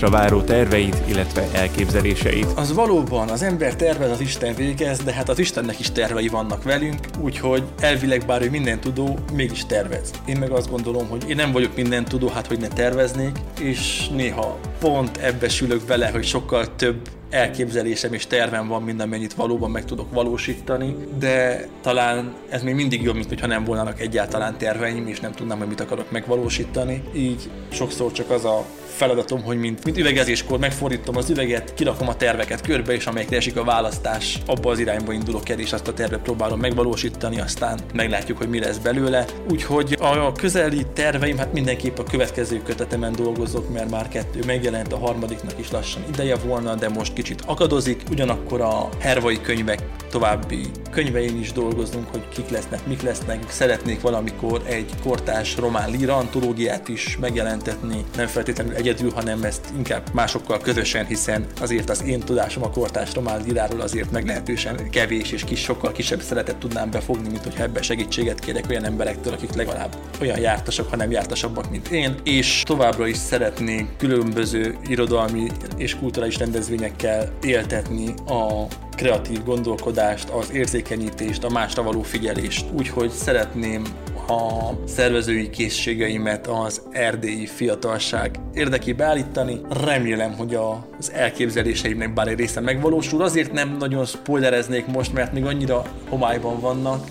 megvalósításra 0.00 0.10
váró 0.10 0.42
terveid, 0.42 1.02
illetve 1.06 1.46
elképzeléseid. 1.52 2.46
Az 2.56 2.74
valóban, 2.74 3.28
az 3.28 3.42
ember 3.42 3.74
tervez, 3.76 4.10
az 4.10 4.20
Isten 4.20 4.54
végez, 4.54 4.98
de 4.98 5.12
hát 5.12 5.28
az 5.28 5.38
Istennek 5.38 5.78
is 5.78 5.90
tervei 5.90 6.28
vannak 6.28 6.62
velünk, 6.62 6.98
úgyhogy 7.20 7.62
elvileg 7.80 8.22
bár 8.26 8.42
ő 8.42 8.50
minden 8.50 8.80
tudó, 8.80 9.18
mégis 9.32 9.66
tervez. 9.66 10.10
Én 10.26 10.36
meg 10.38 10.50
azt 10.50 10.70
gondolom, 10.70 11.08
hogy 11.08 11.28
én 11.28 11.36
nem 11.36 11.52
vagyok 11.52 11.76
minden 11.76 12.04
tudó, 12.04 12.28
hát 12.28 12.46
hogy 12.46 12.60
ne 12.60 12.68
terveznék, 12.68 13.38
és 13.60 14.08
néha 14.08 14.58
pont 14.78 15.16
ebbe 15.16 15.48
sülök 15.48 15.82
bele, 15.86 16.08
hogy 16.10 16.24
sokkal 16.24 16.76
több 16.76 17.08
elképzelésem 17.30 18.12
és 18.12 18.26
tervem 18.26 18.68
van, 18.68 18.82
mint 18.82 19.02
amennyit 19.02 19.34
valóban 19.34 19.70
meg 19.70 19.84
tudok 19.84 20.12
valósítani, 20.12 20.96
de 21.18 21.66
talán 21.82 22.34
ez 22.48 22.62
még 22.62 22.74
mindig 22.74 23.02
jobb, 23.02 23.14
mint 23.14 23.28
hogyha 23.28 23.46
nem 23.46 23.64
volnának 23.64 24.00
egyáltalán 24.00 24.58
terveim, 24.58 25.06
és 25.06 25.20
nem 25.20 25.32
tudnám, 25.32 25.58
hogy 25.58 25.68
mit 25.68 25.80
akarok 25.80 26.10
megvalósítani. 26.10 27.02
Így 27.14 27.50
sokszor 27.68 28.12
csak 28.12 28.30
az 28.30 28.44
a 28.44 28.64
feladatom, 28.90 29.42
hogy 29.42 29.58
mint, 29.58 29.84
mint 29.84 29.98
üvegezéskor 29.98 30.58
megfordítom 30.58 31.16
az 31.16 31.30
üveget, 31.30 31.74
kirakom 31.74 32.08
a 32.08 32.16
terveket 32.16 32.60
körbe, 32.60 32.92
és 32.92 33.06
amelyikre 33.06 33.36
esik 33.36 33.56
a 33.56 33.64
választás, 33.64 34.38
abba 34.46 34.70
az 34.70 34.78
irányba 34.78 35.12
indulok 35.12 35.48
el, 35.48 35.58
és 35.58 35.72
azt 35.72 35.88
a 35.88 35.92
tervet 35.92 36.20
próbálom 36.20 36.60
megvalósítani, 36.60 37.40
aztán 37.40 37.78
meglátjuk, 37.94 38.38
hogy 38.38 38.48
mi 38.48 38.58
lesz 38.58 38.78
belőle. 38.78 39.24
Úgyhogy 39.50 39.96
a 40.00 40.32
közeli 40.32 40.86
terveim, 40.94 41.36
hát 41.36 41.52
mindenképp 41.52 41.98
a 41.98 42.04
következő 42.04 42.62
kötetemen 42.62 43.12
dolgozok, 43.12 43.72
mert 43.72 43.90
már 43.90 44.08
kettő 44.08 44.40
megjelent, 44.46 44.92
a 44.92 44.98
harmadiknak 44.98 45.58
is 45.58 45.70
lassan 45.70 46.04
ideje 46.12 46.36
volna, 46.36 46.74
de 46.74 46.88
most 46.88 47.12
kicsit 47.12 47.42
akadozik. 47.46 48.02
Ugyanakkor 48.10 48.60
a 48.60 48.88
hervai 48.98 49.40
könyvek 49.40 49.82
további 50.10 50.70
könyvein 50.90 51.40
is 51.40 51.52
dolgozunk, 51.52 52.08
hogy 52.10 52.28
kik 52.28 52.48
lesznek, 52.48 52.86
mik 52.86 53.02
lesznek. 53.02 53.50
Szeretnék 53.50 54.00
valamikor 54.00 54.62
egy 54.66 54.90
kortás 55.02 55.56
román 55.56 55.90
líra 55.90 56.16
antológiát 56.16 56.88
is 56.88 57.16
megjelentetni, 57.20 58.04
nem 58.16 58.26
feltétlenül 58.26 58.74
egyedül, 58.80 59.10
hanem 59.10 59.42
ezt 59.42 59.66
inkább 59.76 60.02
másokkal 60.12 60.58
közösen, 60.58 61.06
hiszen 61.06 61.46
azért 61.60 61.90
az 61.90 62.04
én 62.04 62.20
tudásom 62.20 62.62
a 62.62 62.70
kortás 62.70 63.14
román 63.14 63.42
líráról 63.42 63.80
azért 63.80 64.10
meglehetősen 64.10 64.90
kevés 64.90 65.32
és 65.32 65.44
kis, 65.44 65.60
sokkal 65.60 65.92
kisebb 65.92 66.20
szeretet 66.20 66.56
tudnám 66.56 66.90
befogni, 66.90 67.28
mint 67.28 67.42
hogy 67.42 67.54
ebbe 67.58 67.82
segítséget 67.82 68.38
kérek 68.38 68.64
olyan 68.70 68.84
emberektől, 68.84 69.32
akik 69.32 69.54
legalább 69.54 69.96
olyan 70.20 70.38
jártasak, 70.38 70.90
hanem 70.90 71.10
jártasabbak, 71.10 71.70
mint 71.70 71.88
én, 71.88 72.14
és 72.24 72.62
továbbra 72.66 73.06
is 73.06 73.16
szeretnék 73.16 73.86
különböző 73.96 74.76
irodalmi 74.86 75.46
és 75.76 75.96
kulturális 75.96 76.38
rendezvényekkel 76.38 77.32
éltetni 77.42 78.14
a 78.26 78.66
kreatív 79.00 79.44
gondolkodást, 79.44 80.28
az 80.28 80.52
érzékenyítést, 80.52 81.44
a 81.44 81.48
másra 81.50 81.82
való 81.82 82.02
figyelést. 82.02 82.66
Úgyhogy 82.72 83.10
szeretném 83.10 83.82
a 84.28 84.70
szervezői 84.86 85.50
készségeimet 85.50 86.46
az 86.46 86.82
erdélyi 86.90 87.46
fiatalság 87.46 88.38
érdekébe 88.54 89.04
állítani. 89.04 89.60
Remélem, 89.84 90.32
hogy 90.32 90.54
az 90.98 91.12
elképzeléseimnek 91.12 92.14
bár 92.14 92.28
egy 92.28 92.38
része 92.38 92.60
megvalósul. 92.60 93.22
Azért 93.22 93.52
nem 93.52 93.76
nagyon 93.78 94.04
spoilereznék 94.04 94.86
most, 94.86 95.12
mert 95.12 95.32
még 95.32 95.44
annyira 95.44 95.82
homályban 96.08 96.60
vannak, 96.60 97.04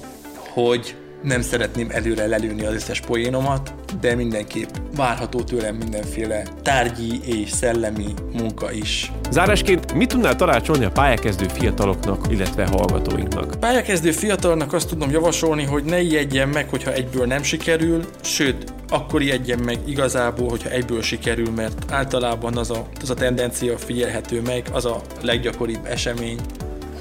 hogy 0.53 0.95
nem 1.23 1.41
szeretném 1.41 1.87
előre 1.91 2.27
lelőni 2.27 2.65
az 2.65 2.73
összes 2.73 2.99
poénomat, 2.99 3.73
de 4.01 4.15
mindenképp 4.15 4.69
várható 4.95 5.41
tőlem 5.41 5.75
mindenféle 5.75 6.43
tárgyi 6.63 7.19
és 7.23 7.49
szellemi 7.49 8.13
munka 8.33 8.71
is. 8.71 9.11
Zárásként 9.31 9.93
mit 9.93 10.09
tudnál 10.09 10.35
tanácsolni 10.35 10.85
a 10.85 10.91
pályakezdő 10.91 11.47
fiataloknak, 11.47 12.25
illetve 12.29 12.67
hallgatóinknak? 12.67 13.55
Pályakezdő 13.59 14.11
fiatalnak 14.11 14.73
azt 14.73 14.89
tudom 14.89 15.11
javasolni, 15.11 15.63
hogy 15.63 15.83
ne 15.83 16.01
ijedjen 16.01 16.49
meg, 16.49 16.69
hogyha 16.69 16.93
egyből 16.93 17.25
nem 17.25 17.43
sikerül, 17.43 18.03
sőt, 18.21 18.73
akkor 18.89 19.21
ijedjen 19.21 19.59
meg 19.59 19.77
igazából, 19.85 20.49
hogyha 20.49 20.69
egyből 20.69 21.01
sikerül, 21.01 21.51
mert 21.55 21.91
általában 21.91 22.57
az 22.57 22.71
a, 22.71 22.87
az 23.01 23.09
a 23.09 23.13
tendencia 23.13 23.77
figyelhető 23.77 24.41
meg, 24.41 24.67
az 24.71 24.85
a 24.85 25.01
leggyakoribb 25.21 25.85
esemény, 25.85 26.39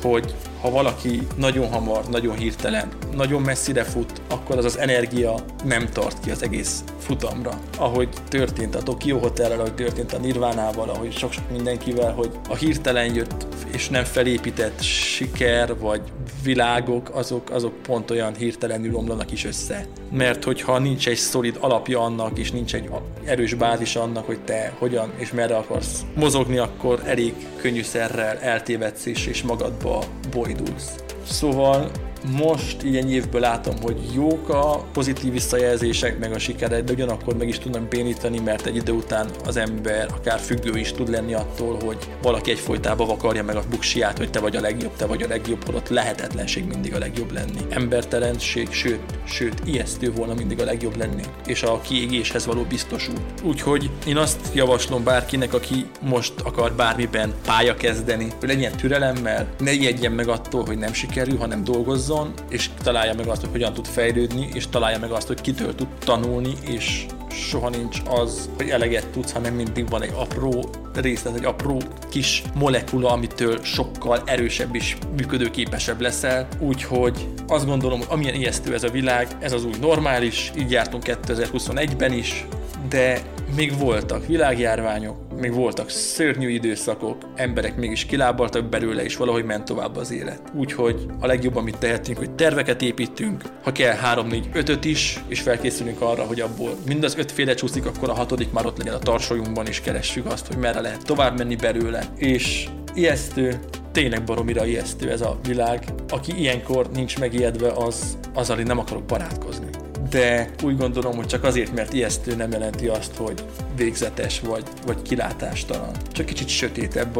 hogy 0.02 0.34
ha 0.60 0.70
valaki 0.70 1.26
nagyon 1.36 1.68
hamar, 1.68 2.08
nagyon 2.08 2.36
hirtelen, 2.36 2.88
nagyon 3.14 3.42
messzire 3.42 3.84
fut, 3.84 4.20
akkor 4.28 4.58
az 4.58 4.64
az 4.64 4.78
energia 4.78 5.34
nem 5.64 5.88
tart 5.92 6.20
ki 6.20 6.30
az 6.30 6.42
egész 6.42 6.84
futamra. 6.98 7.58
Ahogy 7.78 8.08
történt 8.28 8.74
a 8.74 8.82
Tokyo 8.82 9.18
Hotel, 9.18 9.52
ahogy 9.52 9.74
történt 9.74 10.12
a 10.12 10.18
Nirvánával, 10.18 10.88
ahogy 10.88 11.12
sok-sok 11.12 11.50
mindenkivel, 11.50 12.12
hogy 12.12 12.30
a 12.48 12.54
hirtelen 12.54 13.14
jött 13.14 13.46
és 13.72 13.88
nem 13.88 14.04
felépített 14.04 14.82
siker 14.82 15.78
vagy 15.78 16.02
világok, 16.42 17.10
azok, 17.14 17.50
azok 17.50 17.82
pont 17.82 18.10
olyan 18.10 18.34
hirtelenül 18.34 18.94
omlanak 18.94 19.32
is 19.32 19.44
össze. 19.44 19.86
Mert 20.10 20.44
hogyha 20.44 20.78
nincs 20.78 21.08
egy 21.08 21.16
szolid 21.16 21.56
alapja 21.60 22.00
annak, 22.00 22.38
és 22.38 22.50
nincs 22.50 22.74
egy 22.74 22.90
erős 23.24 23.54
bázis 23.54 23.96
annak, 23.96 24.26
hogy 24.26 24.40
te 24.40 24.72
hogyan 24.78 25.12
és 25.16 25.32
merre 25.32 25.56
akarsz 25.56 26.04
mozogni, 26.14 26.58
akkor 26.58 27.02
elég 27.04 27.34
könnyűszerrel 27.56 28.38
eltévedsz 28.38 29.06
és, 29.06 29.26
és 29.26 29.42
magadba 29.42 30.04
bojdulsz. 30.48 30.94
Szóval 31.26 31.90
most 32.24 32.82
ilyen 32.82 33.10
évből 33.10 33.40
látom, 33.40 33.74
hogy 33.82 33.96
jók 34.14 34.48
a 34.48 34.84
pozitív 34.92 35.32
visszajelzések, 35.32 36.18
meg 36.18 36.32
a 36.32 36.38
sikerek, 36.38 36.84
de 36.84 36.92
ugyanakkor 36.92 37.36
meg 37.36 37.48
is 37.48 37.58
tudnak 37.58 37.82
bénítani, 37.82 38.38
mert 38.38 38.66
egy 38.66 38.76
idő 38.76 38.92
után 38.92 39.28
az 39.46 39.56
ember 39.56 40.08
akár 40.14 40.38
függő 40.38 40.78
is 40.78 40.92
tud 40.92 41.08
lenni 41.08 41.34
attól, 41.34 41.78
hogy 41.84 41.96
valaki 42.22 42.50
egyfolytában 42.50 43.06
vakarja 43.06 43.44
meg 43.44 43.56
a 43.56 43.62
buksiát, 43.70 44.18
hogy 44.18 44.30
te 44.30 44.40
vagy 44.40 44.56
a 44.56 44.60
legjobb, 44.60 44.96
te 44.96 45.06
vagy 45.06 45.22
a 45.22 45.28
legjobb, 45.28 45.64
holott 45.64 45.88
lehetetlenség 45.88 46.64
mindig 46.64 46.94
a 46.94 46.98
legjobb 46.98 47.32
lenni. 47.32 47.60
Embertelenség, 47.68 48.72
sőt, 48.72 49.00
sőt, 49.24 49.62
ijesztő 49.64 50.12
volna 50.12 50.34
mindig 50.34 50.60
a 50.60 50.64
legjobb 50.64 50.96
lenni, 50.96 51.22
és 51.46 51.62
a 51.62 51.80
kiégéshez 51.80 52.46
való 52.46 52.62
biztos 52.62 53.08
út. 53.08 53.42
Úgyhogy 53.42 53.90
én 54.06 54.16
azt 54.16 54.40
javaslom 54.54 55.04
bárkinek, 55.04 55.54
aki 55.54 55.86
most 56.00 56.32
akar 56.44 56.72
bármiben 56.72 57.34
pálya 57.46 57.74
kezdeni, 57.74 58.26
hogy 58.38 58.48
legyen 58.48 58.72
türelemmel, 58.72 59.48
ne 59.58 59.72
ijedjen 59.72 60.12
meg 60.12 60.28
attól, 60.28 60.64
hogy 60.64 60.78
nem 60.78 60.92
sikerül, 60.92 61.38
hanem 61.38 61.64
dolgozzon, 61.64 62.06
dolgozzon, 62.08 62.32
és 62.48 62.70
találja 62.82 63.14
meg 63.14 63.26
azt, 63.26 63.40
hogy 63.40 63.50
hogyan 63.50 63.72
tud 63.72 63.86
fejlődni, 63.86 64.48
és 64.54 64.68
találja 64.68 64.98
meg 64.98 65.10
azt, 65.10 65.26
hogy 65.26 65.40
kitől 65.40 65.74
tud 65.74 65.88
tanulni, 65.98 66.52
és 66.66 67.06
soha 67.30 67.68
nincs 67.68 68.02
az, 68.08 68.50
hogy 68.56 68.68
eleget 68.68 69.06
tudsz, 69.06 69.32
hanem 69.32 69.54
mindig 69.54 69.88
van 69.88 70.02
egy 70.02 70.12
apró 70.14 70.70
részlet, 70.94 71.36
egy 71.36 71.44
apró 71.44 71.82
kis 72.10 72.42
molekula, 72.54 73.10
amitől 73.10 73.62
sokkal 73.62 74.22
erősebb 74.24 74.74
és 74.74 74.96
működőképesebb 75.16 76.00
leszel. 76.00 76.48
Úgyhogy 76.58 77.28
azt 77.48 77.66
gondolom, 77.66 77.98
hogy 77.98 78.08
amilyen 78.10 78.34
ijesztő 78.34 78.74
ez 78.74 78.82
a 78.82 78.90
világ, 78.90 79.36
ez 79.40 79.52
az 79.52 79.64
új 79.64 79.74
normális, 79.80 80.52
így 80.58 80.70
jártunk 80.70 81.02
2021-ben 81.06 82.12
is, 82.12 82.46
de 82.88 83.22
még 83.56 83.78
voltak 83.78 84.26
világjárványok, 84.26 85.16
még 85.40 85.52
voltak 85.52 85.90
szörnyű 85.90 86.48
időszakok, 86.48 87.16
emberek 87.34 87.76
mégis 87.76 88.04
kilábaltak 88.04 88.64
belőle, 88.64 89.04
és 89.04 89.16
valahogy 89.16 89.44
ment 89.44 89.64
tovább 89.64 89.96
az 89.96 90.10
élet. 90.10 90.42
Úgyhogy 90.54 91.06
a 91.20 91.26
legjobb, 91.26 91.56
amit 91.56 91.78
tehetünk, 91.78 92.18
hogy 92.18 92.30
terveket 92.30 92.82
építünk, 92.82 93.42
ha 93.62 93.72
kell 93.72 93.96
3-4-5-öt 94.14 94.84
is, 94.84 95.20
és 95.28 95.40
felkészülünk 95.40 96.00
arra, 96.00 96.22
hogy 96.22 96.40
abból 96.40 96.76
mind 96.86 97.04
az 97.04 97.16
ötféle 97.16 97.54
csúszik, 97.54 97.86
akkor 97.86 98.08
a 98.08 98.14
hatodik 98.14 98.52
már 98.52 98.66
ott 98.66 98.78
legyen 98.78 98.94
a 98.94 98.98
tarsolyunkban, 98.98 99.66
és 99.66 99.80
keressük 99.80 100.26
azt, 100.26 100.46
hogy 100.46 100.56
merre 100.56 100.80
lehet 100.80 101.04
tovább 101.04 101.38
menni 101.38 101.56
belőle. 101.56 102.02
És 102.16 102.68
ijesztő, 102.94 103.58
tényleg 103.92 104.24
baromira 104.24 104.66
ijesztő 104.66 105.10
ez 105.10 105.20
a 105.20 105.38
világ. 105.46 105.84
Aki 106.08 106.38
ilyenkor 106.38 106.90
nincs 106.94 107.18
megijedve, 107.18 107.70
az, 107.70 108.18
azzal 108.34 108.58
én 108.58 108.66
nem 108.66 108.78
akarok 108.78 109.04
barátkozni 109.04 109.67
de 110.10 110.50
úgy 110.62 110.76
gondolom, 110.76 111.16
hogy 111.16 111.26
csak 111.26 111.44
azért, 111.44 111.74
mert 111.74 111.92
ijesztő 111.92 112.34
nem 112.34 112.50
jelenti 112.50 112.86
azt, 112.86 113.16
hogy 113.16 113.44
végzetes 113.76 114.40
vagy, 114.40 114.62
vagy 114.86 115.02
kilátástalan. 115.02 115.90
Csak 116.12 116.26
kicsit 116.26 116.48
sötétebb 116.48 117.16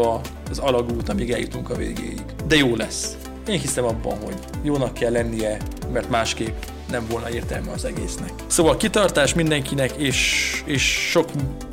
az 0.50 0.58
alagút, 0.58 1.08
amíg 1.08 1.30
eljutunk 1.30 1.70
a 1.70 1.74
végéig. 1.74 2.22
De 2.46 2.56
jó 2.56 2.76
lesz. 2.76 3.16
Én 3.48 3.58
hiszem 3.58 3.84
abban, 3.84 4.18
hogy 4.24 4.36
jónak 4.62 4.94
kell 4.94 5.12
lennie, 5.12 5.56
mert 5.92 6.10
másképp 6.10 6.62
nem 6.90 7.06
volna 7.10 7.30
értelme 7.30 7.70
az 7.70 7.84
egésznek. 7.84 8.32
Szóval 8.46 8.76
kitartás 8.76 9.34
mindenkinek, 9.34 9.92
és, 9.92 10.62
és 10.66 10.82
sok 11.10 11.28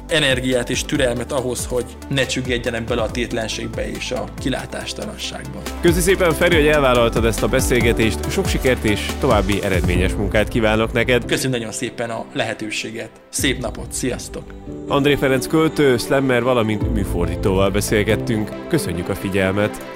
energiát 0.08 0.70
és 0.70 0.84
türelmet 0.84 1.32
ahhoz, 1.32 1.66
hogy 1.66 1.86
ne 2.10 2.26
csüggedjenek 2.26 2.84
bele 2.84 3.02
a 3.02 3.12
tétlenségbe 3.12 3.90
és 3.90 4.12
a 4.12 4.24
kilátástalanságba. 4.40 5.62
Köszi 5.82 6.00
szépen 6.00 6.34
Feri, 6.34 6.56
hogy 6.56 6.68
elvállaltad 6.68 7.26
ezt 7.26 7.44
a 7.44 7.48
beszélgetést, 7.48 8.32
sok 8.32 8.48
sikert 8.48 8.84
és 8.84 9.10
további 9.20 9.64
eredményes 9.64 10.14
munkát 10.14 10.48
kívánok 10.48 10.94
neked. 10.94 11.26
Köszönöm 11.26 11.52
nagyon 11.52 11.72
szépen 11.72 12.10
a 12.10 12.26
lehetőséget. 12.34 13.10
Szép 13.30 13.62
napot, 13.62 13.92
sziasztok! 13.92 14.44
André 14.88 15.16
Ferenc 15.16 15.48
költő, 15.48 15.98
slammer, 15.98 16.44
valamint 16.44 16.94
műfordítóval 16.94 17.70
beszélgettünk. 17.70 18.68
Köszönjük 18.68 19.10
a 19.10 19.16
figyelmet! 19.16 19.94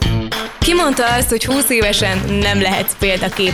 Ki 0.60 0.74
mondta 0.74 1.16
azt, 1.16 1.30
hogy 1.30 1.46
20 1.46 1.70
évesen 1.70 2.18
nem 2.42 2.62
lehetsz 2.62 2.96
példakép? 3.00 3.54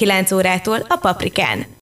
19 0.00 0.32
órától 0.32 0.78
a 0.88 0.96
Paprikán. 0.96 1.78